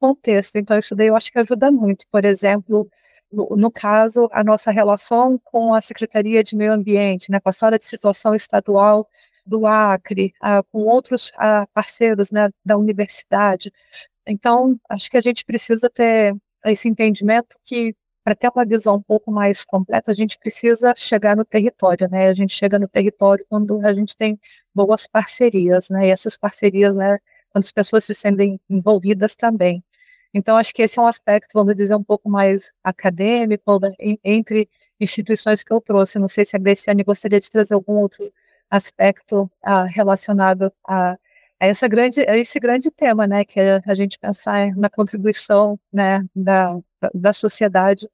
contexto. 0.00 0.56
Então, 0.56 0.76
isso 0.76 0.96
daí 0.96 1.06
eu 1.06 1.14
acho 1.16 1.30
que 1.30 1.38
ajuda 1.38 1.70
muito. 1.70 2.04
Por 2.10 2.24
exemplo, 2.24 2.88
no, 3.30 3.48
no 3.56 3.70
caso, 3.70 4.28
a 4.32 4.42
nossa 4.42 4.72
relação 4.72 5.38
com 5.44 5.72
a 5.72 5.80
Secretaria 5.80 6.42
de 6.42 6.56
Meio 6.56 6.72
Ambiente, 6.72 7.30
né, 7.30 7.38
com 7.38 7.48
a 7.48 7.52
sala 7.52 7.78
de 7.78 7.84
situação 7.86 8.34
estadual 8.34 9.08
do 9.46 9.66
Acre, 9.68 10.34
ah, 10.40 10.64
com 10.64 10.80
outros 10.80 11.30
ah, 11.36 11.66
parceiros 11.72 12.32
né, 12.32 12.50
da 12.64 12.76
universidade. 12.76 13.72
Então, 14.26 14.76
acho 14.88 15.08
que 15.10 15.16
a 15.16 15.20
gente 15.20 15.44
precisa 15.44 15.88
ter 15.88 16.34
esse 16.66 16.88
entendimento 16.88 17.56
que 17.64 17.94
para 18.24 18.34
ter 18.36 18.50
uma 18.54 18.64
visão 18.64 18.96
um 18.96 19.02
pouco 19.02 19.32
mais 19.32 19.64
completa, 19.64 20.12
a 20.12 20.14
gente 20.14 20.38
precisa 20.38 20.94
chegar 20.96 21.36
no 21.36 21.44
território, 21.44 22.08
né? 22.08 22.28
A 22.28 22.34
gente 22.34 22.54
chega 22.54 22.78
no 22.78 22.86
território 22.88 23.44
quando 23.48 23.84
a 23.84 23.92
gente 23.92 24.16
tem 24.16 24.38
boas 24.74 25.06
parcerias, 25.08 25.90
né? 25.90 26.06
E 26.08 26.10
essas 26.10 26.36
parcerias, 26.38 26.96
né, 26.96 27.18
quando 27.50 27.64
as 27.64 27.72
pessoas 27.72 28.04
se 28.04 28.14
sentem 28.14 28.60
envolvidas 28.70 29.34
também. 29.34 29.82
Então, 30.34 30.56
acho 30.56 30.72
que 30.74 30.82
esse 30.82 30.98
é 30.98 31.02
um 31.02 31.06
aspecto, 31.06 31.50
vamos 31.54 31.74
dizer, 31.76 31.94
um 31.94 32.02
pouco 32.04 32.30
mais 32.30 32.72
acadêmico, 32.82 33.78
né? 33.80 33.92
entre 34.24 34.68
instituições 35.00 35.62
que 35.62 35.72
eu 35.72 35.80
trouxe. 35.80 36.18
Não 36.18 36.28
sei 36.28 36.46
se 36.46 36.56
a 36.56 36.58
Graciane 36.58 37.04
gostaria 37.04 37.40
de 37.40 37.50
trazer 37.50 37.74
algum 37.74 37.94
outro 37.94 38.32
aspecto 38.70 39.50
ah, 39.62 39.84
relacionado 39.84 40.72
a, 40.86 41.18
a, 41.62 41.66
essa 41.66 41.86
grande, 41.86 42.20
a 42.22 42.36
esse 42.36 42.58
grande 42.58 42.90
tema, 42.90 43.26
né, 43.26 43.44
que 43.44 43.60
é 43.60 43.80
a 43.86 43.94
gente 43.94 44.18
pensar 44.18 44.74
na 44.76 44.90
contribuição 44.90 45.78
né, 45.92 46.24
da, 46.34 46.74
da, 47.00 47.10
da 47.14 47.32
sociedade 47.32 48.08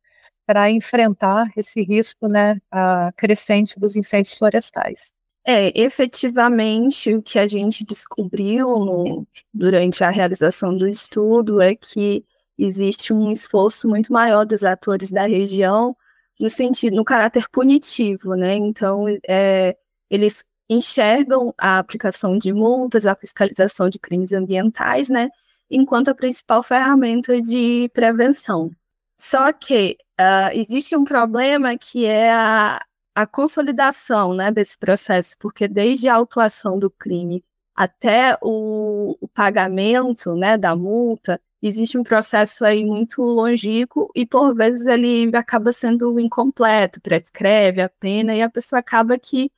para 0.47 0.71
enfrentar 0.71 1.51
esse 1.57 1.83
risco 1.83 2.29
né, 2.29 2.61
crescente 3.17 3.79
dos 3.79 3.97
incêndios 3.97 4.37
florestais. 4.37 5.13
É, 5.45 5.73
efetivamente, 5.79 7.15
o 7.15 7.23
que 7.23 7.39
a 7.39 7.49
gente 7.49 7.85
descobriu 7.85 8.69
no, 8.79 9.27
durante 9.53 10.05
a 10.05 10.11
realização 10.11 10.77
do 10.77 10.87
estudo 10.87 11.61
é 11.61 11.75
que 11.75 12.23
existe 12.59 13.15
um 13.15 13.33
esforço 13.33 13.89
muito 13.89 14.13
maior 14.13 14.45
dos 14.45 14.63
atores 14.63 15.11
da 15.11 15.27
região 15.27 15.97
no 16.39 16.51
sentido, 16.51 16.97
no 16.97 17.05
caráter 17.05 17.49
punitivo, 17.51 18.35
né? 18.35 18.55
Então, 18.57 19.07
é, 19.27 19.77
eles 20.11 20.45
enxergam 20.69 21.55
a 21.59 21.79
aplicação 21.79 22.39
de 22.39 22.53
multas, 22.53 23.07
a 23.07 23.17
fiscalização 23.17 23.89
de 23.89 23.99
crimes 23.99 24.33
ambientais, 24.33 25.09
né? 25.09 25.31
Enquanto 25.71 26.09
a 26.09 26.15
principal 26.15 26.63
ferramenta 26.63 27.41
de 27.41 27.91
prevenção. 27.95 28.71
Só 29.19 29.53
que 29.53 29.97
uh, 30.21 30.51
existe 30.53 30.97
um 30.97 31.05
problema 31.05 31.77
que 31.77 32.07
é 32.07 32.33
a, 32.33 32.81
a 33.15 33.27
consolidação 33.27 34.33
né, 34.35 34.53
desse 34.53 34.79
processo, 34.79 35.37
porque 35.41 35.67
desde 35.67 36.09
a 36.09 36.15
autuação 36.15 36.79
do 36.79 36.91
crime 36.91 37.45
até 37.75 38.37
o, 38.43 39.17
o, 39.21 39.29
pagamento 39.29 40.35
né, 40.35 40.57
da 40.57 40.75
multa, 40.75 41.41
existe 41.63 41.97
um 41.99 42.03
processo 42.03 42.65
aí 42.65 42.85
muito 42.85 43.23
longínquo 43.23 44.11
e 44.15 44.27
por 44.27 44.55
vezes 44.55 44.87
ele 44.87 45.31
acaba 45.37 45.73
sendo 45.73 46.19
incompleto, 46.19 47.01
prescreve 47.01 47.81
a 47.81 47.89
pena 47.89 48.35
e 48.35 48.43
a 48.43 48.51
pessoa 48.51 48.81
acaba 48.81 49.19
que 49.19 49.51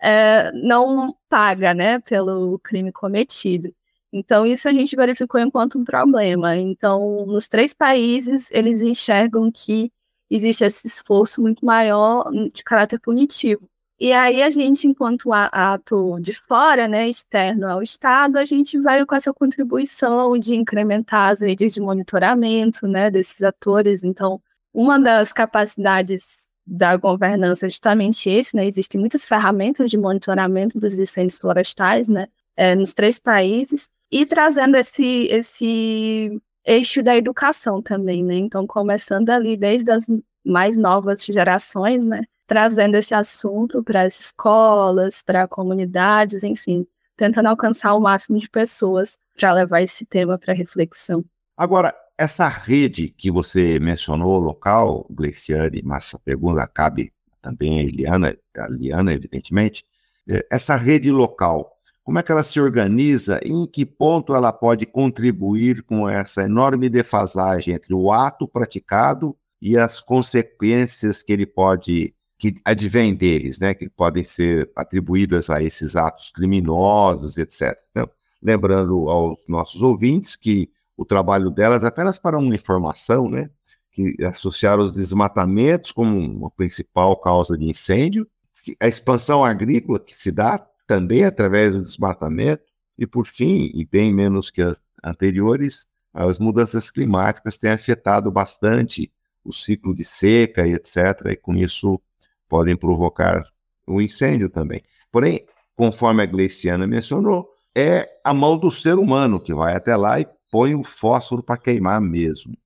é, 0.00 0.50
não 0.52 1.14
paga 1.28 1.74
né, 1.74 1.98
pelo 2.00 2.58
crime 2.60 2.92
cometido. 2.92 3.74
Então, 4.12 4.44
isso 4.46 4.68
a 4.68 4.72
gente 4.72 4.96
verificou 4.96 5.40
enquanto 5.40 5.78
um 5.78 5.84
problema. 5.84 6.56
Então, 6.56 7.24
nos 7.26 7.48
três 7.48 7.72
países, 7.72 8.50
eles 8.50 8.82
enxergam 8.82 9.50
que 9.52 9.92
existe 10.28 10.64
esse 10.64 10.86
esforço 10.86 11.40
muito 11.42 11.64
maior 11.64 12.30
de 12.52 12.62
caráter 12.64 12.98
punitivo. 13.00 13.68
E 14.00 14.12
aí 14.12 14.42
a 14.42 14.50
gente, 14.50 14.88
enquanto 14.88 15.30
ato 15.32 16.18
de 16.20 16.32
fora, 16.32 16.88
né, 16.88 17.08
externo 17.08 17.68
ao 17.68 17.82
Estado, 17.82 18.38
a 18.38 18.46
gente 18.46 18.78
vai 18.80 19.04
com 19.04 19.14
essa 19.14 19.32
contribuição 19.32 20.38
de 20.38 20.54
incrementar 20.54 21.30
as 21.30 21.42
redes 21.42 21.74
de 21.74 21.80
monitoramento, 21.82 22.86
né, 22.88 23.10
desses 23.10 23.42
atores. 23.42 24.02
Então, 24.02 24.40
uma 24.72 24.98
das 24.98 25.32
capacidades 25.34 26.48
da 26.66 26.96
governança 26.96 27.66
é 27.66 27.70
justamente 27.70 28.28
esse, 28.30 28.54
né, 28.54 28.66
existem 28.66 29.00
muitas 29.00 29.26
ferramentas 29.26 29.90
de 29.90 29.98
monitoramento 29.98 30.78
dos 30.78 30.98
incêndios 30.98 31.38
florestais, 31.38 32.08
né, 32.08 32.28
é, 32.56 32.74
nos 32.74 32.92
três 32.92 33.18
países, 33.18 33.88
e 34.10 34.26
trazendo 34.26 34.76
esse, 34.76 35.26
esse 35.30 36.40
eixo 36.64 37.02
da 37.02 37.16
educação 37.16 37.80
também, 37.80 38.24
né? 38.24 38.34
Então, 38.34 38.66
começando 38.66 39.30
ali 39.30 39.56
desde 39.56 39.90
as 39.92 40.06
mais 40.44 40.76
novas 40.76 41.24
gerações, 41.24 42.04
né? 42.04 42.22
Trazendo 42.46 42.96
esse 42.96 43.14
assunto 43.14 43.82
para 43.82 44.02
as 44.02 44.18
escolas, 44.18 45.22
para 45.22 45.46
comunidades, 45.46 46.42
enfim, 46.42 46.86
tentando 47.16 47.46
alcançar 47.46 47.94
o 47.94 48.00
máximo 48.00 48.38
de 48.38 48.48
pessoas 48.48 49.18
para 49.38 49.52
levar 49.52 49.82
esse 49.82 50.04
tema 50.04 50.36
para 50.36 50.52
reflexão. 50.52 51.24
Agora, 51.56 51.94
essa 52.20 52.46
rede 52.48 53.08
que 53.08 53.30
você 53.30 53.80
mencionou, 53.80 54.38
local, 54.38 55.06
Gleiciane, 55.10 55.80
mas 55.82 56.14
a 56.14 56.18
pergunta 56.18 56.66
cabe 56.66 57.10
também 57.40 57.80
a 57.80 57.82
Eliana, 57.82 58.36
a 58.58 58.68
Liana, 58.68 59.14
evidentemente, 59.14 59.86
é, 60.28 60.46
essa 60.50 60.76
rede 60.76 61.10
local, 61.10 61.72
como 62.04 62.18
é 62.18 62.22
que 62.22 62.30
ela 62.30 62.44
se 62.44 62.60
organiza 62.60 63.40
e 63.42 63.50
em 63.50 63.66
que 63.66 63.86
ponto 63.86 64.34
ela 64.34 64.52
pode 64.52 64.84
contribuir 64.84 65.82
com 65.82 66.06
essa 66.06 66.42
enorme 66.42 66.90
defasagem 66.90 67.72
entre 67.72 67.94
o 67.94 68.12
ato 68.12 68.46
praticado 68.46 69.34
e 69.58 69.78
as 69.78 69.98
consequências 69.98 71.22
que 71.22 71.32
ele 71.32 71.46
pode 71.46 72.14
que 72.38 72.54
advém 72.64 73.14
deles, 73.14 73.58
né, 73.58 73.72
que 73.72 73.88
podem 73.88 74.24
ser 74.24 74.70
atribuídas 74.76 75.48
a 75.48 75.62
esses 75.62 75.96
atos 75.96 76.30
criminosos, 76.30 77.38
etc. 77.38 77.78
Então, 77.90 78.10
lembrando 78.42 79.08
aos 79.08 79.46
nossos 79.48 79.80
ouvintes 79.80 80.36
que 80.36 80.70
o 81.00 81.04
trabalho 81.06 81.50
delas 81.50 81.82
apenas 81.82 82.18
para 82.18 82.38
uma 82.38 82.54
informação, 82.54 83.26
né, 83.26 83.48
que 83.90 84.14
associaram 84.22 84.84
os 84.84 84.92
desmatamentos 84.92 85.92
como 85.92 86.18
uma 86.18 86.50
principal 86.50 87.16
causa 87.16 87.56
de 87.56 87.64
incêndio, 87.64 88.28
a 88.78 88.86
expansão 88.86 89.42
agrícola 89.42 89.98
que 89.98 90.14
se 90.14 90.30
dá 90.30 90.58
também 90.86 91.24
através 91.24 91.74
do 91.74 91.80
desmatamento, 91.80 92.64
e 92.98 93.06
por 93.06 93.26
fim, 93.26 93.70
e 93.72 93.82
bem 93.82 94.12
menos 94.12 94.50
que 94.50 94.60
as 94.60 94.82
anteriores, 95.02 95.86
as 96.12 96.38
mudanças 96.38 96.90
climáticas 96.90 97.56
têm 97.56 97.70
afetado 97.70 98.30
bastante 98.30 99.10
o 99.42 99.54
ciclo 99.54 99.94
de 99.94 100.04
seca 100.04 100.66
e 100.66 100.74
etc., 100.74 101.28
e 101.30 101.36
com 101.36 101.56
isso 101.56 101.98
podem 102.46 102.76
provocar 102.76 103.42
um 103.88 104.02
incêndio 104.02 104.50
também. 104.50 104.82
Porém, 105.10 105.46
conforme 105.74 106.22
a 106.22 106.26
Gleiciana 106.26 106.86
mencionou, 106.86 107.48
é 107.74 108.06
a 108.22 108.34
mão 108.34 108.58
do 108.58 108.70
ser 108.70 108.98
humano 108.98 109.40
que 109.40 109.54
vai 109.54 109.74
até 109.74 109.96
lá 109.96 110.20
e 110.20 110.28
põe 110.50 110.74
o 110.74 110.82
fósforo 110.82 111.42
para 111.42 111.60
queimar 111.60 112.00
mesmo. 112.00 112.56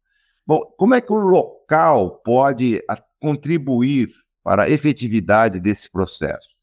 Bom, 0.47 0.61
como 0.77 0.95
é 0.95 1.01
que 1.01 1.13
o 1.13 1.17
local 1.17 2.21
pode 2.25 2.83
contribuir 3.21 4.13
para 4.43 4.65
a 4.65 4.71
efetividade 4.71 5.59
desse 5.59 5.91
processo? 5.91 6.55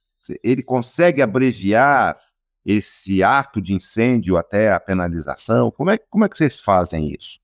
ele 0.43 0.61
consegue 0.61 1.21
abreviar 1.21 2.17
esse 2.65 3.23
ato 3.23 3.61
de 3.61 3.73
incêndio 3.73 4.37
até 4.37 4.71
a 4.71 4.79
penalização? 4.79 5.71
Como 5.71 5.89
é, 5.89 5.97
como 5.97 6.23
é 6.23 6.29
que 6.29 6.37
vocês 6.37 6.59
fazem 6.59 7.11
isso? 7.11 7.39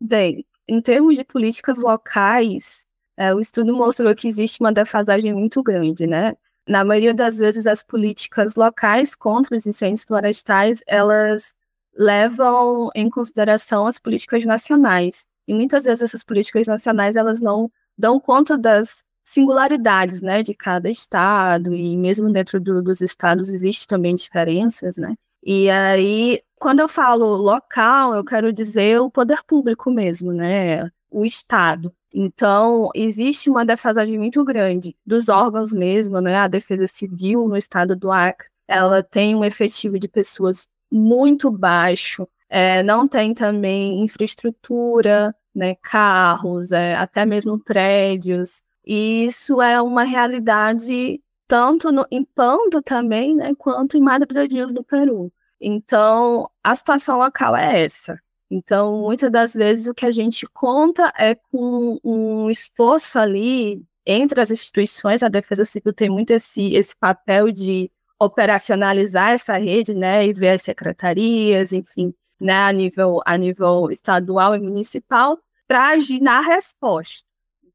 Bem, 0.00 0.44
em 0.68 0.80
termos 0.80 1.16
de 1.16 1.24
políticas 1.24 1.78
locais, 1.78 2.86
é, 3.16 3.34
o 3.34 3.40
estudo 3.40 3.74
mostrou 3.74 4.14
que 4.14 4.28
existe 4.28 4.60
uma 4.60 4.72
defasagem 4.72 5.32
muito 5.32 5.62
grande, 5.62 6.06
né? 6.06 6.36
Na 6.68 6.84
maioria 6.84 7.14
das 7.14 7.38
vezes, 7.38 7.66
as 7.66 7.82
políticas 7.82 8.54
locais 8.54 9.14
contra 9.14 9.56
os 9.56 9.66
incêndios 9.66 10.04
florestais, 10.04 10.82
elas 10.86 11.54
levam 11.98 12.90
em 12.94 13.10
consideração 13.10 13.86
as 13.86 13.98
políticas 13.98 14.46
nacionais. 14.46 15.26
E 15.48 15.52
muitas 15.52 15.84
vezes 15.84 16.02
essas 16.02 16.22
políticas 16.22 16.68
nacionais, 16.68 17.16
elas 17.16 17.40
não 17.40 17.70
dão 17.96 18.20
conta 18.20 18.56
das 18.56 19.02
singularidades, 19.24 20.22
né, 20.22 20.42
de 20.42 20.54
cada 20.54 20.88
estado 20.88 21.74
e 21.74 21.96
mesmo 21.96 22.32
dentro 22.32 22.60
do, 22.60 22.80
dos 22.82 23.02
estados 23.02 23.50
existe 23.50 23.86
também 23.86 24.14
diferenças, 24.14 24.96
né? 24.96 25.14
E 25.42 25.68
aí, 25.70 26.40
quando 26.58 26.80
eu 26.80 26.88
falo 26.88 27.36
local, 27.36 28.14
eu 28.14 28.24
quero 28.24 28.52
dizer 28.52 29.00
o 29.00 29.10
poder 29.10 29.42
público 29.46 29.90
mesmo, 29.90 30.32
né? 30.32 30.90
O 31.10 31.24
estado. 31.24 31.92
Então, 32.12 32.90
existe 32.94 33.50
uma 33.50 33.64
defasagem 33.64 34.18
muito 34.18 34.44
grande 34.44 34.96
dos 35.06 35.28
órgãos 35.28 35.72
mesmo, 35.72 36.20
né? 36.20 36.36
A 36.36 36.48
Defesa 36.48 36.86
Civil 36.86 37.46
no 37.48 37.56
estado 37.56 37.94
do 37.94 38.10
Acre, 38.10 38.48
ela 38.66 39.02
tem 39.02 39.34
um 39.34 39.44
efetivo 39.44 39.98
de 39.98 40.08
pessoas 40.08 40.66
muito 40.90 41.50
baixo, 41.50 42.28
é, 42.48 42.82
não 42.82 43.06
tem 43.06 43.34
também 43.34 44.02
infraestrutura, 44.02 45.34
né, 45.54 45.74
carros, 45.76 46.72
é, 46.72 46.94
até 46.94 47.26
mesmo 47.26 47.58
prédios, 47.58 48.62
e 48.86 49.26
isso 49.26 49.60
é 49.60 49.80
uma 49.82 50.04
realidade 50.04 51.20
tanto 51.46 51.90
no, 51.90 52.06
em 52.10 52.24
Pando 52.24 52.82
também, 52.82 53.34
né, 53.34 53.54
quanto 53.56 53.96
em 53.96 54.04
Deus 54.48 54.72
do 54.72 54.84
Peru. 54.84 55.32
Então, 55.60 56.48
a 56.62 56.74
situação 56.74 57.18
local 57.18 57.56
é 57.56 57.84
essa. 57.84 58.18
Então, 58.50 59.02
muitas 59.02 59.30
das 59.30 59.54
vezes 59.54 59.86
o 59.86 59.94
que 59.94 60.06
a 60.06 60.10
gente 60.10 60.46
conta 60.46 61.12
é 61.18 61.34
com 61.34 61.98
um 62.02 62.50
esforço 62.50 63.18
ali 63.18 63.82
entre 64.06 64.40
as 64.40 64.50
instituições, 64.50 65.22
a 65.22 65.28
Defesa 65.28 65.66
Civil 65.66 65.92
tem 65.92 66.08
muito 66.08 66.30
esse, 66.30 66.74
esse 66.74 66.96
papel 66.96 67.52
de 67.52 67.90
operacionalizar 68.20 69.32
essa 69.32 69.56
rede, 69.56 69.94
né, 69.94 70.26
e 70.26 70.32
ver 70.32 70.50
as 70.50 70.62
secretarias, 70.62 71.72
enfim, 71.72 72.12
né, 72.40 72.54
a 72.54 72.72
nível, 72.72 73.20
a 73.24 73.36
nível 73.36 73.90
estadual 73.90 74.56
e 74.56 74.60
municipal, 74.60 75.38
para 75.66 75.90
agir 75.90 76.20
na 76.20 76.40
resposta. 76.40 77.24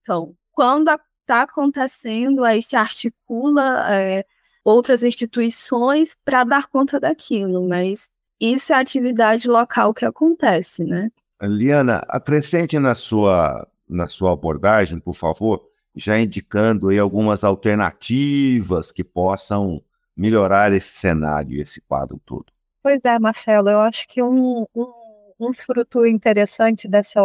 Então, 0.01 0.35
quando 0.51 0.89
está 1.21 1.43
acontecendo, 1.43 2.43
aí 2.43 2.61
se 2.61 2.75
articula 2.75 3.85
é, 3.93 4.25
outras 4.63 5.03
instituições 5.03 6.15
para 6.25 6.43
dar 6.43 6.67
conta 6.67 6.99
daquilo, 6.99 7.67
mas 7.67 8.09
isso 8.39 8.73
é 8.73 8.75
atividade 8.75 9.47
local 9.47 9.93
que 9.93 10.05
acontece, 10.05 10.83
né? 10.83 11.09
Liana, 11.41 12.01
acrescente 12.07 12.77
na 12.79 12.95
sua, 12.95 13.67
na 13.87 14.07
sua 14.07 14.31
abordagem, 14.33 14.99
por 14.99 15.13
favor, 15.13 15.61
já 15.95 16.19
indicando 16.19 16.89
aí 16.89 16.97
algumas 16.97 17.43
alternativas 17.43 18.91
que 18.91 19.03
possam 19.03 19.81
melhorar 20.15 20.71
esse 20.73 20.93
cenário, 20.93 21.61
esse 21.61 21.81
quadro 21.81 22.19
todo. 22.25 22.51
Pois 22.81 22.99
é, 23.03 23.17
Marcelo, 23.17 23.69
eu 23.69 23.79
acho 23.79 24.07
que 24.07 24.21
um, 24.21 24.65
um, 24.75 24.93
um 25.39 25.53
fruto 25.53 26.05
interessante 26.05 26.87
dessa, 26.87 27.21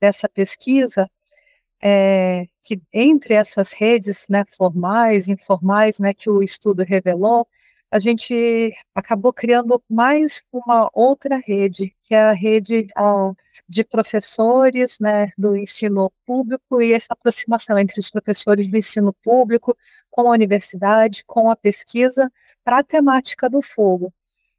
dessa 0.00 0.28
pesquisa 0.28 1.08
é, 1.82 2.46
que 2.62 2.80
entre 2.90 3.34
essas 3.34 3.74
redes 3.74 4.26
né, 4.30 4.42
formais, 4.56 5.28
informais, 5.28 5.98
né, 5.98 6.14
que 6.14 6.30
o 6.30 6.42
estudo 6.42 6.82
revelou, 6.82 7.46
a 7.94 8.00
gente 8.00 8.74
acabou 8.92 9.32
criando 9.32 9.80
mais 9.88 10.42
uma 10.52 10.90
outra 10.92 11.40
rede, 11.46 11.94
que 12.02 12.12
é 12.12 12.24
a 12.24 12.32
rede 12.32 12.88
de 13.68 13.84
professores 13.84 14.98
né, 14.98 15.30
do 15.38 15.56
ensino 15.56 16.12
público 16.26 16.82
e 16.82 16.92
essa 16.92 17.06
aproximação 17.10 17.78
entre 17.78 18.00
os 18.00 18.10
professores 18.10 18.66
do 18.66 18.76
ensino 18.76 19.12
público 19.22 19.76
com 20.10 20.22
a 20.22 20.32
universidade, 20.32 21.22
com 21.24 21.48
a 21.48 21.54
pesquisa, 21.54 22.28
para 22.64 22.78
a 22.78 22.82
temática 22.82 23.48
do 23.48 23.62
fogo. 23.62 24.12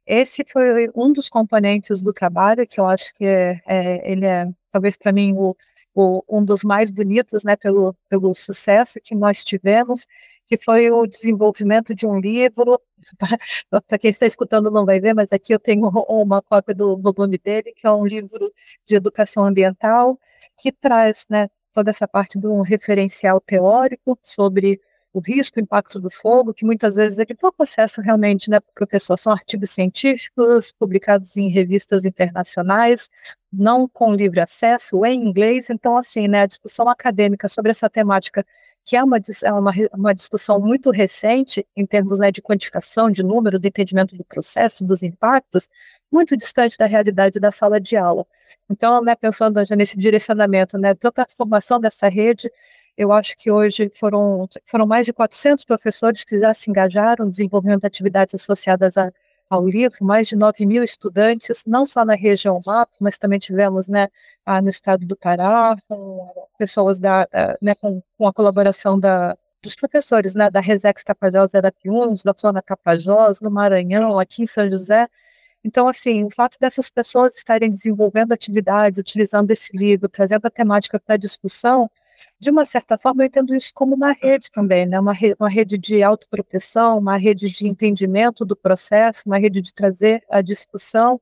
Esse 0.06 0.42
foi 0.50 0.88
um 0.94 1.12
dos 1.12 1.28
componentes 1.28 2.02
do 2.02 2.14
trabalho 2.14 2.66
que 2.66 2.80
eu 2.80 2.86
acho 2.86 3.12
que 3.12 3.26
é, 3.26 3.60
é 3.66 4.10
ele 4.10 4.24
é, 4.24 4.48
talvez 4.70 4.96
para 4.96 5.12
mim, 5.12 5.34
o, 5.34 5.54
o, 5.96 6.22
um 6.28 6.44
dos 6.44 6.62
mais 6.62 6.90
bonitos, 6.90 7.42
né, 7.42 7.56
pelo, 7.56 7.96
pelo 8.08 8.34
sucesso 8.34 9.00
que 9.02 9.14
nós 9.14 9.42
tivemos, 9.42 10.06
que 10.46 10.56
foi 10.58 10.90
o 10.90 11.06
desenvolvimento 11.06 11.94
de 11.94 12.06
um 12.06 12.20
livro. 12.20 12.80
Para 13.70 13.98
quem 13.98 14.10
está 14.10 14.26
escutando 14.26 14.70
não 14.70 14.84
vai 14.84 15.00
ver, 15.00 15.14
mas 15.14 15.32
aqui 15.32 15.54
eu 15.54 15.58
tenho 15.58 15.88
uma 16.08 16.42
cópia 16.42 16.74
do 16.74 16.98
volume 16.98 17.38
dele, 17.38 17.72
que 17.72 17.86
é 17.86 17.90
um 17.90 18.04
livro 18.04 18.52
de 18.84 18.94
educação 18.94 19.44
ambiental, 19.44 20.20
que 20.58 20.70
traz 20.70 21.24
né, 21.30 21.48
toda 21.72 21.90
essa 21.90 22.06
parte 22.06 22.38
de 22.38 22.46
um 22.46 22.60
referencial 22.60 23.40
teórico 23.40 24.18
sobre 24.22 24.80
o 25.18 25.20
risco, 25.20 25.58
o 25.58 25.62
impacto 25.62 25.98
do 25.98 26.10
fogo, 26.10 26.52
que 26.52 26.64
muitas 26.64 26.96
vezes 26.96 27.18
é 27.18 27.24
que 27.24 27.34
pouco 27.34 27.62
acesso 27.62 28.00
realmente, 28.00 28.50
né, 28.50 28.60
professor, 28.74 29.18
são 29.18 29.32
artigos 29.32 29.70
científicos 29.70 30.72
publicados 30.72 31.36
em 31.36 31.48
revistas 31.48 32.04
internacionais, 32.04 33.08
não 33.52 33.88
com 33.88 34.14
livre 34.14 34.40
acesso, 34.40 35.04
em 35.06 35.26
inglês, 35.26 35.70
então 35.70 35.96
assim, 35.96 36.28
né, 36.28 36.42
a 36.42 36.46
discussão 36.46 36.88
acadêmica 36.88 37.48
sobre 37.48 37.70
essa 37.70 37.88
temática 37.88 38.44
que 38.84 38.96
é 38.96 39.02
uma, 39.02 39.18
é 39.44 39.52
uma, 39.52 39.72
uma 39.94 40.14
discussão 40.14 40.60
muito 40.60 40.92
recente 40.92 41.66
em 41.74 41.84
termos 41.84 42.20
né, 42.20 42.30
de 42.30 42.40
quantificação, 42.40 43.10
de 43.10 43.20
números, 43.20 43.60
do 43.60 43.66
entendimento 43.66 44.14
do 44.14 44.24
processo, 44.24 44.84
dos 44.84 45.02
impactos, 45.02 45.68
muito 46.10 46.36
distante 46.36 46.78
da 46.78 46.86
realidade 46.86 47.40
da 47.40 47.50
sala 47.50 47.80
de 47.80 47.96
aula. 47.96 48.24
Então, 48.70 49.02
né, 49.02 49.16
pensando 49.16 49.64
já 49.64 49.74
nesse 49.74 49.98
direcionamento, 49.98 50.78
né, 50.78 50.94
tanto 50.94 51.18
a 51.18 51.26
formação 51.28 51.80
dessa 51.80 52.08
rede, 52.08 52.48
eu 52.96 53.12
acho 53.12 53.36
que 53.36 53.50
hoje 53.50 53.90
foram, 53.94 54.48
foram 54.64 54.86
mais 54.86 55.06
de 55.06 55.12
400 55.12 55.64
professores 55.64 56.24
que 56.24 56.38
já 56.38 56.54
se 56.54 56.70
engajaram 56.70 57.26
no 57.26 57.30
desenvolvimento 57.30 57.82
de 57.82 57.86
atividades 57.86 58.34
associadas 58.34 58.96
a, 58.96 59.12
ao 59.50 59.66
livro, 59.66 60.04
mais 60.04 60.28
de 60.28 60.36
9 60.36 60.64
mil 60.66 60.82
estudantes, 60.82 61.62
não 61.66 61.84
só 61.84 62.04
na 62.04 62.14
região 62.14 62.58
MAP, 62.66 62.90
mas 63.00 63.18
também 63.18 63.38
tivemos 63.38 63.86
né, 63.86 64.08
no 64.62 64.68
estado 64.68 65.06
do 65.06 65.16
Pará, 65.16 65.76
com 65.88 66.48
pessoas 66.58 66.98
da, 66.98 67.26
da 67.26 67.58
né, 67.60 67.74
com, 67.74 68.02
com, 68.16 68.26
a 68.26 68.32
colaboração 68.32 68.98
da, 68.98 69.36
dos 69.62 69.74
professores 69.76 70.34
né, 70.34 70.50
da 70.50 70.60
Resex 70.60 71.04
Tapajós 71.04 71.54
Arapiuns, 71.54 72.22
da 72.24 72.32
Zona 72.36 72.62
Tapajós, 72.62 73.40
no 73.40 73.50
Maranhão, 73.50 74.18
aqui 74.18 74.42
em 74.42 74.46
São 74.46 74.68
José. 74.70 75.06
Então, 75.62 75.86
assim, 75.88 76.24
o 76.24 76.30
fato 76.30 76.56
dessas 76.60 76.88
pessoas 76.88 77.36
estarem 77.36 77.68
desenvolvendo 77.68 78.32
atividades, 78.32 78.98
utilizando 78.98 79.50
esse 79.50 79.76
livro, 79.76 80.08
trazendo 80.08 80.46
a 80.46 80.50
temática 80.50 80.98
para 80.98 81.16
discussão, 81.16 81.90
de 82.38 82.50
uma 82.50 82.64
certa 82.64 82.98
forma, 82.98 83.22
eu 83.22 83.26
entendo 83.26 83.54
isso 83.54 83.72
como 83.74 83.94
uma 83.94 84.12
rede 84.12 84.50
também, 84.50 84.86
né? 84.86 84.98
uma, 85.00 85.12
re 85.12 85.34
uma 85.38 85.48
rede 85.48 85.78
de 85.78 86.02
autoproteção, 86.02 86.98
uma 86.98 87.16
rede 87.16 87.50
de 87.50 87.66
entendimento 87.66 88.44
do 88.44 88.56
processo, 88.56 89.22
uma 89.26 89.38
rede 89.38 89.60
de 89.60 89.72
trazer 89.74 90.22
a 90.30 90.40
discussão 90.42 91.20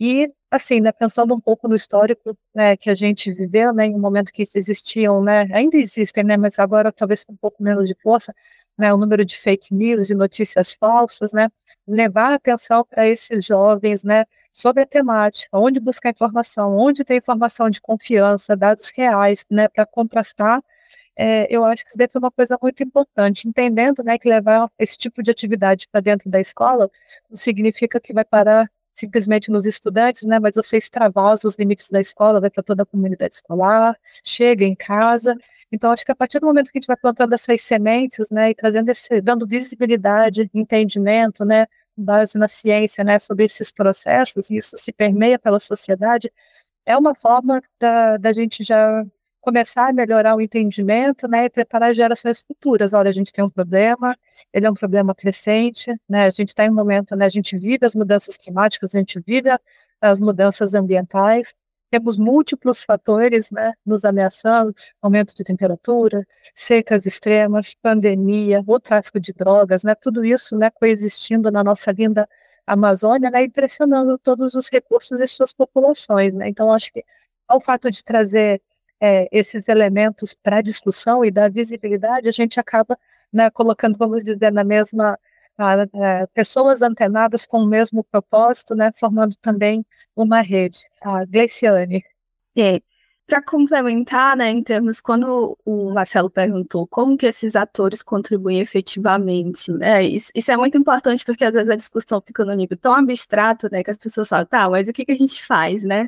e, 0.00 0.32
assim, 0.50 0.80
né, 0.80 0.90
pensando 0.92 1.34
um 1.34 1.40
pouco 1.40 1.68
no 1.68 1.74
histórico 1.76 2.36
né, 2.54 2.76
que 2.76 2.88
a 2.88 2.94
gente 2.94 3.30
viveu, 3.32 3.72
né, 3.74 3.86
em 3.86 3.94
um 3.94 3.98
momento 4.00 4.32
que 4.32 4.44
existiam, 4.54 5.22
né, 5.22 5.46
ainda 5.52 5.76
existem, 5.76 6.24
né, 6.24 6.36
mas 6.38 6.58
agora 6.58 6.90
talvez 6.90 7.22
com 7.22 7.34
um 7.34 7.36
pouco 7.36 7.62
menos 7.62 7.86
de 7.86 7.94
força, 7.94 8.34
né, 8.78 8.92
o 8.92 8.96
número 8.96 9.24
de 9.24 9.36
fake 9.36 9.74
news 9.74 10.10
e 10.10 10.14
notícias 10.14 10.72
falsas, 10.72 11.32
né, 11.32 11.48
levar 11.86 12.34
atenção 12.34 12.84
para 12.84 13.06
esses 13.06 13.44
jovens, 13.44 14.04
né, 14.04 14.24
sobre 14.52 14.82
a 14.82 14.86
temática, 14.86 15.48
onde 15.56 15.80
buscar 15.80 16.10
informação, 16.10 16.76
onde 16.76 17.04
ter 17.04 17.16
informação 17.16 17.70
de 17.70 17.80
confiança, 17.80 18.56
dados 18.56 18.90
reais, 18.96 19.44
né, 19.50 19.68
para 19.68 19.86
contrastar, 19.86 20.62
é, 21.16 21.46
eu 21.54 21.64
acho 21.64 21.84
que 21.84 21.90
isso 21.90 21.98
deve 21.98 22.12
ser 22.12 22.18
uma 22.18 22.30
coisa 22.30 22.58
muito 22.62 22.82
importante, 22.82 23.46
entendendo, 23.46 24.02
né, 24.02 24.18
que 24.18 24.28
levar 24.28 24.70
esse 24.78 24.96
tipo 24.96 25.22
de 25.22 25.30
atividade 25.30 25.86
para 25.92 26.00
dentro 26.00 26.30
da 26.30 26.40
escola 26.40 26.90
não 27.28 27.36
significa 27.36 28.00
que 28.00 28.12
vai 28.12 28.24
parar 28.24 28.70
simplesmente 29.00 29.50
nos 29.50 29.66
estudantes, 29.66 30.22
né, 30.26 30.38
mas 30.38 30.54
você 30.54 30.76
extravasa 30.76 31.46
os 31.48 31.56
limites 31.58 31.90
da 31.90 32.00
escola, 32.00 32.40
vai 32.40 32.50
para 32.50 32.62
toda 32.62 32.82
a 32.82 32.86
comunidade 32.86 33.34
escolar, 33.34 33.96
chega 34.24 34.64
em 34.64 34.74
casa. 34.74 35.34
Então, 35.72 35.90
acho 35.92 36.04
que 36.04 36.12
a 36.12 36.14
partir 36.14 36.38
do 36.40 36.46
momento 36.46 36.70
que 36.70 36.78
a 36.78 36.80
gente 36.80 36.86
vai 36.86 36.96
plantando 36.96 37.32
essas 37.32 37.60
sementes, 37.62 38.30
né, 38.30 38.50
e 38.50 38.54
trazendo 38.54 38.88
esse, 38.90 39.20
dando 39.20 39.46
visibilidade, 39.46 40.50
entendimento, 40.54 41.44
né, 41.44 41.66
base 41.96 42.38
na 42.38 42.48
ciência, 42.48 43.04
né, 43.04 43.18
sobre 43.18 43.44
esses 43.44 43.72
processos, 43.72 44.50
e 44.50 44.56
isso 44.56 44.76
se 44.76 44.92
permeia 44.92 45.38
pela 45.38 45.58
sociedade, 45.58 46.32
é 46.86 46.96
uma 46.96 47.14
forma 47.14 47.62
da, 47.78 48.16
da 48.16 48.32
gente 48.32 48.62
já 48.64 49.04
começar 49.40 49.88
a 49.88 49.92
melhorar 49.92 50.36
o 50.36 50.40
entendimento, 50.40 51.26
né, 51.28 51.46
e 51.46 51.50
preparar 51.50 51.94
gerações 51.94 52.42
futuras. 52.42 52.92
Olha, 52.92 53.10
a 53.10 53.12
gente 53.12 53.32
tem 53.32 53.44
um 53.44 53.50
problema, 53.50 54.16
ele 54.52 54.66
é 54.66 54.70
um 54.70 54.74
problema 54.74 55.14
crescente, 55.14 55.94
né, 56.08 56.26
a 56.26 56.30
gente 56.30 56.48
está 56.48 56.64
em 56.64 56.70
um 56.70 56.74
momento, 56.74 57.16
né, 57.16 57.24
a 57.26 57.28
gente 57.28 57.56
vive 57.56 57.84
as 57.86 57.94
mudanças 57.94 58.36
climáticas, 58.36 58.94
a 58.94 58.98
gente 58.98 59.20
vive 59.20 59.50
as 60.00 60.20
mudanças 60.20 60.74
ambientais, 60.74 61.54
temos 61.90 62.16
múltiplos 62.16 62.84
fatores, 62.84 63.50
né, 63.50 63.72
nos 63.84 64.04
ameaçando, 64.04 64.74
aumento 65.02 65.34
de 65.34 65.42
temperatura, 65.42 66.24
secas 66.54 67.04
extremas, 67.06 67.74
pandemia, 67.82 68.62
o 68.66 68.78
tráfico 68.78 69.18
de 69.18 69.32
drogas, 69.32 69.82
né, 69.84 69.94
tudo 69.94 70.24
isso, 70.24 70.56
né, 70.56 70.70
coexistindo 70.70 71.50
na 71.50 71.64
nossa 71.64 71.90
linda 71.92 72.28
Amazônia, 72.66 73.30
né, 73.30 73.42
e 73.42 73.48
pressionando 73.50 74.16
todos 74.18 74.54
os 74.54 74.68
recursos 74.70 75.20
e 75.20 75.26
suas 75.26 75.52
populações, 75.52 76.36
né, 76.36 76.48
então 76.48 76.72
acho 76.72 76.92
que 76.92 77.04
ao 77.48 77.60
fato 77.60 77.90
de 77.90 78.04
trazer 78.04 78.62
é, 79.00 79.28
esses 79.32 79.68
elementos 79.68 80.34
para 80.34 80.58
a 80.58 80.62
discussão 80.62 81.24
e 81.24 81.30
dar 81.30 81.50
visibilidade, 81.50 82.28
a 82.28 82.32
gente 82.32 82.60
acaba 82.60 82.98
né, 83.32 83.50
colocando, 83.50 83.96
vamos 83.96 84.22
dizer, 84.22 84.52
na 84.52 84.64
mesma 84.64 85.18
a, 85.58 86.26
pessoas 86.34 86.82
antenadas 86.82 87.46
com 87.46 87.58
o 87.58 87.66
mesmo 87.66 88.04
propósito, 88.04 88.74
né, 88.74 88.90
formando 88.92 89.36
também 89.36 89.84
uma 90.16 90.40
rede. 90.40 90.80
A 91.00 91.24
Gleiciane. 91.24 92.02
É, 92.56 92.80
para 93.26 93.42
complementar, 93.42 94.36
né, 94.36 94.50
em 94.50 94.62
termos, 94.62 95.00
quando 95.00 95.56
o 95.64 95.92
Marcelo 95.92 96.28
perguntou 96.28 96.86
como 96.86 97.16
que 97.16 97.26
esses 97.26 97.54
atores 97.54 98.02
contribuem 98.02 98.58
efetivamente, 98.60 99.70
né, 99.70 100.02
isso, 100.02 100.32
isso, 100.34 100.50
é 100.50 100.56
muito 100.56 100.76
importante 100.76 101.24
porque 101.24 101.44
às 101.44 101.54
vezes 101.54 101.70
a 101.70 101.76
discussão 101.76 102.20
fica 102.26 102.44
no 102.44 102.52
nível 102.54 102.76
tão 102.76 102.92
abstrato, 102.92 103.68
né, 103.70 103.84
que 103.84 103.90
as 103.90 103.98
pessoas 103.98 104.28
falam, 104.28 104.46
tá, 104.46 104.68
mas 104.68 104.88
o 104.88 104.92
que, 104.92 105.04
que 105.04 105.12
a 105.12 105.16
gente 105.16 105.44
faz, 105.46 105.84
né? 105.84 106.06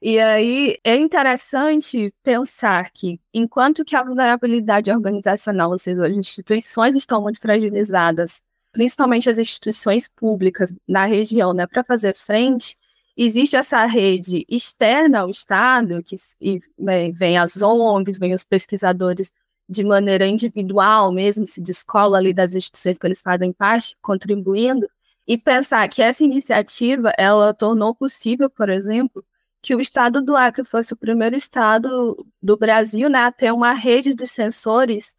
E 0.00 0.18
aí 0.20 0.78
é 0.84 0.94
interessante 0.96 2.14
pensar 2.22 2.90
que, 2.92 3.20
enquanto 3.34 3.84
que 3.84 3.96
a 3.96 4.04
vulnerabilidade 4.04 4.92
organizacional, 4.92 5.72
ou 5.72 5.78
seja, 5.78 6.06
as 6.06 6.16
instituições 6.16 6.94
estão 6.94 7.20
muito 7.20 7.40
fragilizadas, 7.40 8.40
principalmente 8.72 9.28
as 9.28 9.38
instituições 9.38 10.06
públicas 10.08 10.72
na 10.86 11.04
região, 11.04 11.52
né, 11.52 11.66
para 11.66 11.82
fazer 11.82 12.14
frente, 12.14 12.76
existe 13.16 13.56
essa 13.56 13.84
rede 13.86 14.44
externa 14.48 15.20
ao 15.20 15.30
Estado, 15.30 16.00
que 16.04 16.14
e, 16.40 16.60
bem, 16.78 17.10
vem 17.10 17.36
as 17.36 17.60
ONGs, 17.60 18.20
vem 18.20 18.32
os 18.34 18.44
pesquisadores 18.44 19.32
de 19.68 19.82
maneira 19.84 20.26
individual 20.26 21.10
mesmo, 21.12 21.44
se 21.44 21.60
descola 21.60 22.18
ali 22.18 22.32
das 22.32 22.54
instituições 22.54 22.98
que 22.98 23.06
eles 23.06 23.20
fazem 23.20 23.52
parte, 23.52 23.96
contribuindo, 24.00 24.88
e 25.26 25.36
pensar 25.36 25.88
que 25.88 26.02
essa 26.02 26.22
iniciativa, 26.24 27.12
ela 27.18 27.52
tornou 27.52 27.94
possível, 27.94 28.48
por 28.48 28.68
exemplo, 28.70 29.24
que 29.60 29.74
o 29.74 29.80
estado 29.80 30.22
do 30.22 30.36
Acre 30.36 30.64
fosse 30.64 30.92
o 30.92 30.96
primeiro 30.96 31.36
estado 31.36 32.26
do 32.40 32.56
Brasil 32.56 33.08
né, 33.08 33.20
a 33.20 33.32
ter 33.32 33.52
uma 33.52 33.72
rede 33.72 34.14
de 34.14 34.26
sensores 34.26 35.16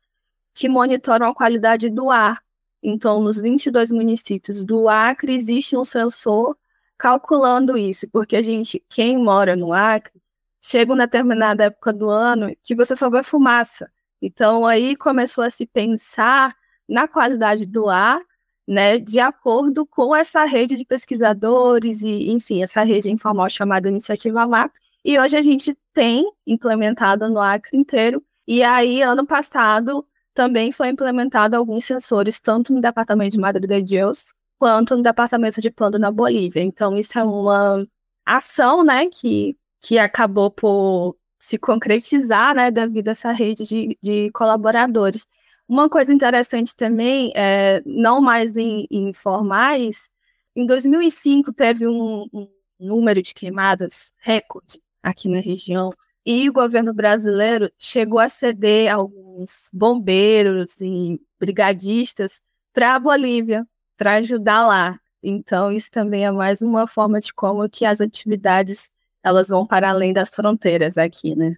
que 0.54 0.70
monitoram 0.70 1.28
a 1.28 1.36
qualidade 1.36 1.90
do 1.90 2.10
ar. 2.10 2.42
Então, 2.82 3.22
nos 3.22 3.42
22 3.42 3.92
municípios 3.92 4.64
do 4.64 4.88
Acre, 4.88 5.36
existe 5.36 5.76
um 5.76 5.84
sensor 5.84 6.58
calculando 6.98 7.78
isso, 7.78 8.08
porque 8.10 8.36
a 8.36 8.42
gente, 8.42 8.84
quem 8.90 9.18
mora 9.18 9.56
no 9.56 9.74
Acre, 9.74 10.22
chega 10.62 10.92
uma 10.92 11.06
determinada 11.06 11.66
época 11.66 11.94
do 11.94 12.10
ano 12.10 12.56
que 12.64 12.76
você 12.76 12.96
só 12.96 13.10
vê 13.10 13.24
fumaça. 13.24 13.92
Então, 14.22 14.66
aí 14.66 14.96
começou 14.96 15.44
a 15.44 15.50
se 15.50 15.66
pensar 15.66 16.56
na 16.88 17.08
qualidade 17.08 17.66
do 17.66 17.90
ar 17.90 18.22
né, 18.70 19.00
de 19.00 19.20
acordo 19.20 19.84
com 19.84 20.16
essa 20.16 20.46
rede 20.46 20.78
de 20.78 20.86
pesquisadores 20.86 22.04
e, 22.04 22.30
enfim, 22.30 22.62
essa 22.62 22.84
rede 22.84 23.10
informal 23.10 23.50
chamada 23.50 23.90
Iniciativa 23.90 24.46
MAP. 24.46 24.72
E 25.04 25.18
hoje 25.18 25.36
a 25.36 25.42
gente 25.42 25.76
tem 25.92 26.32
implementado 26.46 27.28
no 27.28 27.42
Acre 27.42 27.76
inteiro. 27.76 28.24
E 28.48 28.62
aí, 28.62 29.02
ano 29.02 29.26
passado, 29.26 30.06
também 30.36 30.72
foi 30.72 30.90
implementado 30.90 31.56
alguns 31.56 31.84
sensores, 31.84 32.40
tanto 32.40 32.72
no 32.72 32.80
departamento 32.80 33.32
de 33.32 33.40
Madre 33.40 33.66
de 33.66 33.82
Deus, 33.82 34.34
quanto 34.60 34.96
no 34.96 35.02
departamento 35.02 35.60
de 35.60 35.72
plano 35.72 35.98
na 35.98 36.12
Bolívia. 36.12 36.62
Então, 36.62 36.96
isso 36.96 37.18
é 37.18 37.24
uma 37.24 37.88
ação, 38.24 38.84
né, 38.84 39.08
que, 39.10 39.58
que 39.82 39.98
acabou 39.98 40.52
por 40.52 41.16
se 41.40 41.58
concretizar, 41.58 42.54
né, 42.54 42.70
devido 42.70 43.08
a 43.08 43.12
essa 43.12 43.32
rede 43.32 43.64
de, 43.64 43.98
de 44.00 44.30
colaboradores. 44.32 45.26
Uma 45.70 45.88
coisa 45.88 46.12
interessante 46.12 46.76
também, 46.76 47.32
é, 47.36 47.84
não 47.86 48.20
mais 48.20 48.58
em, 48.58 48.88
em 48.90 49.14
formais, 49.14 50.10
em 50.56 50.66
2005 50.66 51.54
teve 51.54 51.86
um, 51.88 52.28
um 52.34 52.50
número 52.80 53.22
de 53.22 53.36
queimadas 53.36 54.12
recorde 54.18 54.82
aqui 55.04 55.30
na 55.30 55.40
região, 55.40 55.92
e 56.26 56.50
o 56.50 56.54
governo 56.54 56.92
brasileiro 56.92 57.72
chegou 57.78 58.18
a 58.18 58.28
ceder 58.28 58.92
alguns 58.92 59.70
bombeiros 59.72 60.82
e 60.82 61.22
brigadistas 61.40 62.42
para 62.74 62.96
a 62.96 63.00
Bolívia, 63.00 63.64
para 63.96 64.16
ajudar 64.16 64.66
lá. 64.66 65.00
Então, 65.22 65.72
isso 65.72 65.92
também 65.92 66.26
é 66.26 66.32
mais 66.32 66.64
uma 66.64 66.88
forma 66.88 67.20
de 67.20 67.32
como 67.32 67.70
que 67.70 67.86
as 67.86 68.02
atividades 68.02 68.92
elas 69.24 69.50
vão 69.50 69.68
para 69.68 69.92
além 69.92 70.14
das 70.14 70.30
fronteiras 70.30 70.98
aqui, 70.98 71.36
né? 71.36 71.56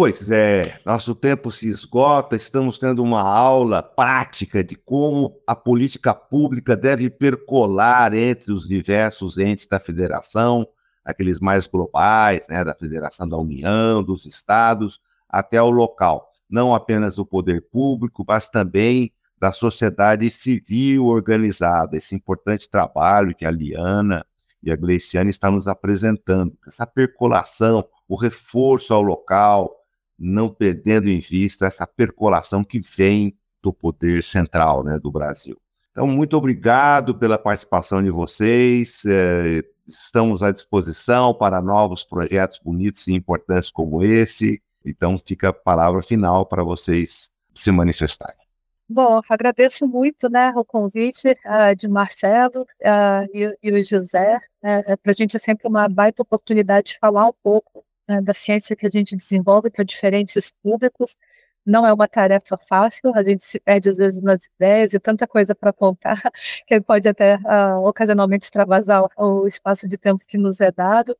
Pois 0.00 0.30
é, 0.30 0.80
nosso 0.86 1.14
tempo 1.14 1.52
se 1.52 1.68
esgota, 1.68 2.34
estamos 2.34 2.78
tendo 2.78 3.02
uma 3.02 3.20
aula 3.20 3.82
prática 3.82 4.64
de 4.64 4.74
como 4.74 5.36
a 5.46 5.54
política 5.54 6.14
pública 6.14 6.74
deve 6.74 7.10
percolar 7.10 8.14
entre 8.14 8.50
os 8.50 8.66
diversos 8.66 9.36
entes 9.36 9.66
da 9.66 9.78
federação, 9.78 10.66
aqueles 11.04 11.38
mais 11.38 11.66
globais, 11.66 12.48
né, 12.48 12.64
da 12.64 12.74
Federação 12.74 13.28
da 13.28 13.36
União, 13.36 14.02
dos 14.02 14.24
estados, 14.24 14.98
até 15.28 15.60
o 15.60 15.68
local. 15.68 16.30
Não 16.48 16.74
apenas 16.74 17.18
o 17.18 17.26
poder 17.26 17.68
público, 17.70 18.24
mas 18.26 18.48
também 18.48 19.12
da 19.38 19.52
sociedade 19.52 20.30
civil 20.30 21.08
organizada, 21.08 21.98
esse 21.98 22.14
importante 22.14 22.70
trabalho 22.70 23.34
que 23.34 23.44
a 23.44 23.50
Liana 23.50 24.24
e 24.62 24.70
a 24.70 24.76
Gleiciane 24.76 25.28
estão 25.28 25.52
nos 25.52 25.68
apresentando, 25.68 26.56
essa 26.66 26.86
percolação, 26.86 27.86
o 28.08 28.16
reforço 28.16 28.94
ao 28.94 29.02
local, 29.02 29.79
não 30.20 30.50
perdendo 30.50 31.08
em 31.08 31.18
vista 31.18 31.66
essa 31.66 31.86
percolação 31.86 32.62
que 32.62 32.78
vem 32.78 33.34
do 33.62 33.72
poder 33.72 34.22
central 34.22 34.84
né, 34.84 34.98
do 34.98 35.10
Brasil. 35.10 35.56
Então, 35.90 36.06
muito 36.06 36.36
obrigado 36.36 37.14
pela 37.14 37.38
participação 37.38 38.02
de 38.02 38.10
vocês. 38.10 39.02
É, 39.06 39.62
estamos 39.86 40.42
à 40.42 40.50
disposição 40.50 41.34
para 41.34 41.60
novos 41.60 42.04
projetos 42.04 42.60
bonitos 42.62 43.06
e 43.08 43.14
importantes 43.14 43.70
como 43.70 44.04
esse. 44.04 44.62
Então, 44.84 45.18
fica 45.18 45.48
a 45.48 45.52
palavra 45.52 46.02
final 46.02 46.46
para 46.46 46.62
vocês 46.62 47.30
se 47.54 47.72
manifestarem. 47.72 48.40
Bom, 48.88 49.20
agradeço 49.28 49.86
muito 49.86 50.28
né, 50.28 50.52
o 50.56 50.64
convite 50.64 51.28
uh, 51.28 51.76
de 51.76 51.86
Marcelo 51.86 52.62
uh, 52.62 53.24
e, 53.32 53.56
e, 53.62 53.72
o 53.72 53.84
José. 53.84 54.36
Uh, 54.62 54.98
para 55.00 55.12
a 55.12 55.14
gente 55.14 55.36
é 55.36 55.38
sempre 55.38 55.68
uma 55.68 55.88
baita 55.88 56.22
oportunidade 56.22 56.88
de 56.88 56.98
falar 56.98 57.28
um 57.28 57.34
pouco 57.40 57.84
né, 58.10 58.20
da 58.20 58.34
ciência 58.34 58.76
que 58.76 58.86
a 58.86 58.90
gente 58.90 59.16
desenvolve 59.16 59.70
para 59.70 59.84
diferentes 59.84 60.52
públicos. 60.62 61.16
Não 61.64 61.86
é 61.86 61.92
uma 61.92 62.08
tarefa 62.08 62.56
fácil, 62.58 63.12
a 63.14 63.22
gente 63.22 63.44
se 63.44 63.60
perde 63.60 63.90
às 63.90 63.96
vezes 63.98 64.22
nas 64.22 64.46
ideias 64.46 64.94
e 64.94 64.98
tanta 64.98 65.26
coisa 65.26 65.54
para 65.54 65.72
contar 65.72 66.20
que 66.66 66.80
pode 66.80 67.08
até 67.08 67.36
uh, 67.36 67.86
ocasionalmente 67.86 68.44
extravasar 68.44 69.04
o, 69.16 69.42
o 69.42 69.46
espaço 69.46 69.86
de 69.88 69.98
tempo 69.98 70.22
que 70.26 70.38
nos 70.38 70.60
é 70.60 70.72
dado 70.72 71.16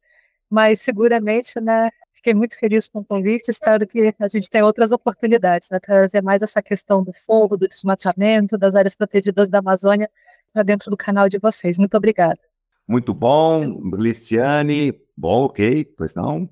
mas 0.51 0.81
seguramente, 0.81 1.61
né, 1.61 1.91
fiquei 2.13 2.35
muito 2.35 2.59
feliz 2.59 2.89
com 2.89 2.99
o 2.99 3.05
convite, 3.05 3.49
espero 3.51 3.87
que 3.87 4.13
a 4.19 4.29
gente 4.29 4.51
tenha 4.51 4.67
outras 4.67 4.91
oportunidades, 4.91 5.71
né, 5.71 5.79
trazer 5.79 6.21
mais 6.23 6.43
essa 6.43 6.61
questão 6.61 7.05
do 7.05 7.13
fogo, 7.13 7.57
do 7.57 7.69
desmatamento, 7.69 8.59
das 8.59 8.75
áreas 8.75 8.97
protegidas 8.97 9.49
da 9.49 9.61
Amazônia 9.61 10.11
para 10.53 10.65
dentro 10.65 10.91
do 10.91 10.97
canal 10.97 11.29
de 11.29 11.39
vocês. 11.39 11.79
Muito 11.79 11.97
obrigada. 11.97 12.39
Muito 12.89 13.15
bom, 13.15 13.81
Liciane. 13.97 14.93
Bom, 15.17 15.45
ok, 15.45 15.85
pois 15.97 16.17
não? 16.17 16.51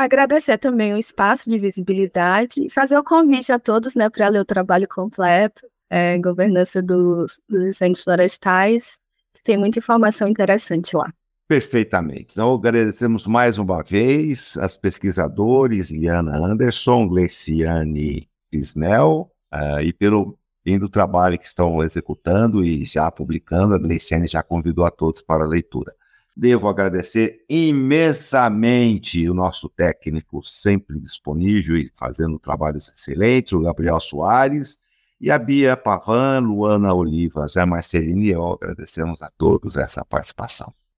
Agradecer 0.00 0.56
também 0.56 0.94
o 0.94 0.96
espaço 0.96 1.46
de 1.46 1.58
visibilidade 1.58 2.64
e 2.64 2.70
fazer 2.70 2.96
o 2.96 3.04
convite 3.04 3.52
a 3.52 3.58
todos, 3.58 3.94
né, 3.94 4.08
para 4.08 4.28
ler 4.28 4.40
o 4.40 4.46
trabalho 4.46 4.88
completo, 4.88 5.66
é, 5.90 6.16
governança 6.16 6.80
dos, 6.80 7.38
dos 7.46 7.62
incêndios 7.62 8.02
florestais, 8.02 8.98
tem 9.44 9.58
muita 9.58 9.78
informação 9.78 10.26
interessante 10.26 10.96
lá. 10.96 11.12
Perfeitamente. 11.46 12.28
Então, 12.30 12.54
agradecemos 12.54 13.26
mais 13.26 13.58
uma 13.58 13.82
vez 13.82 14.56
as 14.56 14.74
pesquisadores 14.74 15.90
Liana 15.90 16.34
Anderson, 16.34 17.06
Gleciane 17.06 18.26
Ismel, 18.50 19.30
uh, 19.52 19.82
e 19.82 19.92
pelo 19.92 20.38
lindo 20.64 20.88
trabalho 20.88 21.38
que 21.38 21.44
estão 21.44 21.82
executando 21.82 22.64
e 22.64 22.86
já 22.86 23.10
publicando. 23.10 23.74
A 23.74 23.78
Gleciane 23.78 24.26
já 24.26 24.42
convidou 24.42 24.86
a 24.86 24.90
todos 24.90 25.20
para 25.20 25.44
a 25.44 25.46
leitura. 25.46 25.94
Devo 26.40 26.68
agradecer 26.68 27.44
imensamente 27.50 29.28
o 29.28 29.34
nosso 29.34 29.68
técnico 29.68 30.42
sempre 30.42 30.98
disponível 30.98 31.76
e 31.76 31.92
fazendo 31.94 32.38
trabalhos 32.38 32.88
excelentes, 32.88 33.52
o 33.52 33.60
Gabriel 33.60 34.00
Soares, 34.00 34.80
e 35.20 35.30
a 35.30 35.38
Bia 35.38 35.76
Pavan, 35.76 36.40
Luana 36.40 36.94
Oliva, 36.94 37.46
Zé 37.46 37.66
Marcelino 37.66 38.22
e 38.22 38.30
eu 38.30 38.54
agradecemos 38.54 39.20
a 39.20 39.30
todos 39.36 39.76
essa 39.76 40.02
participação. 40.02 40.72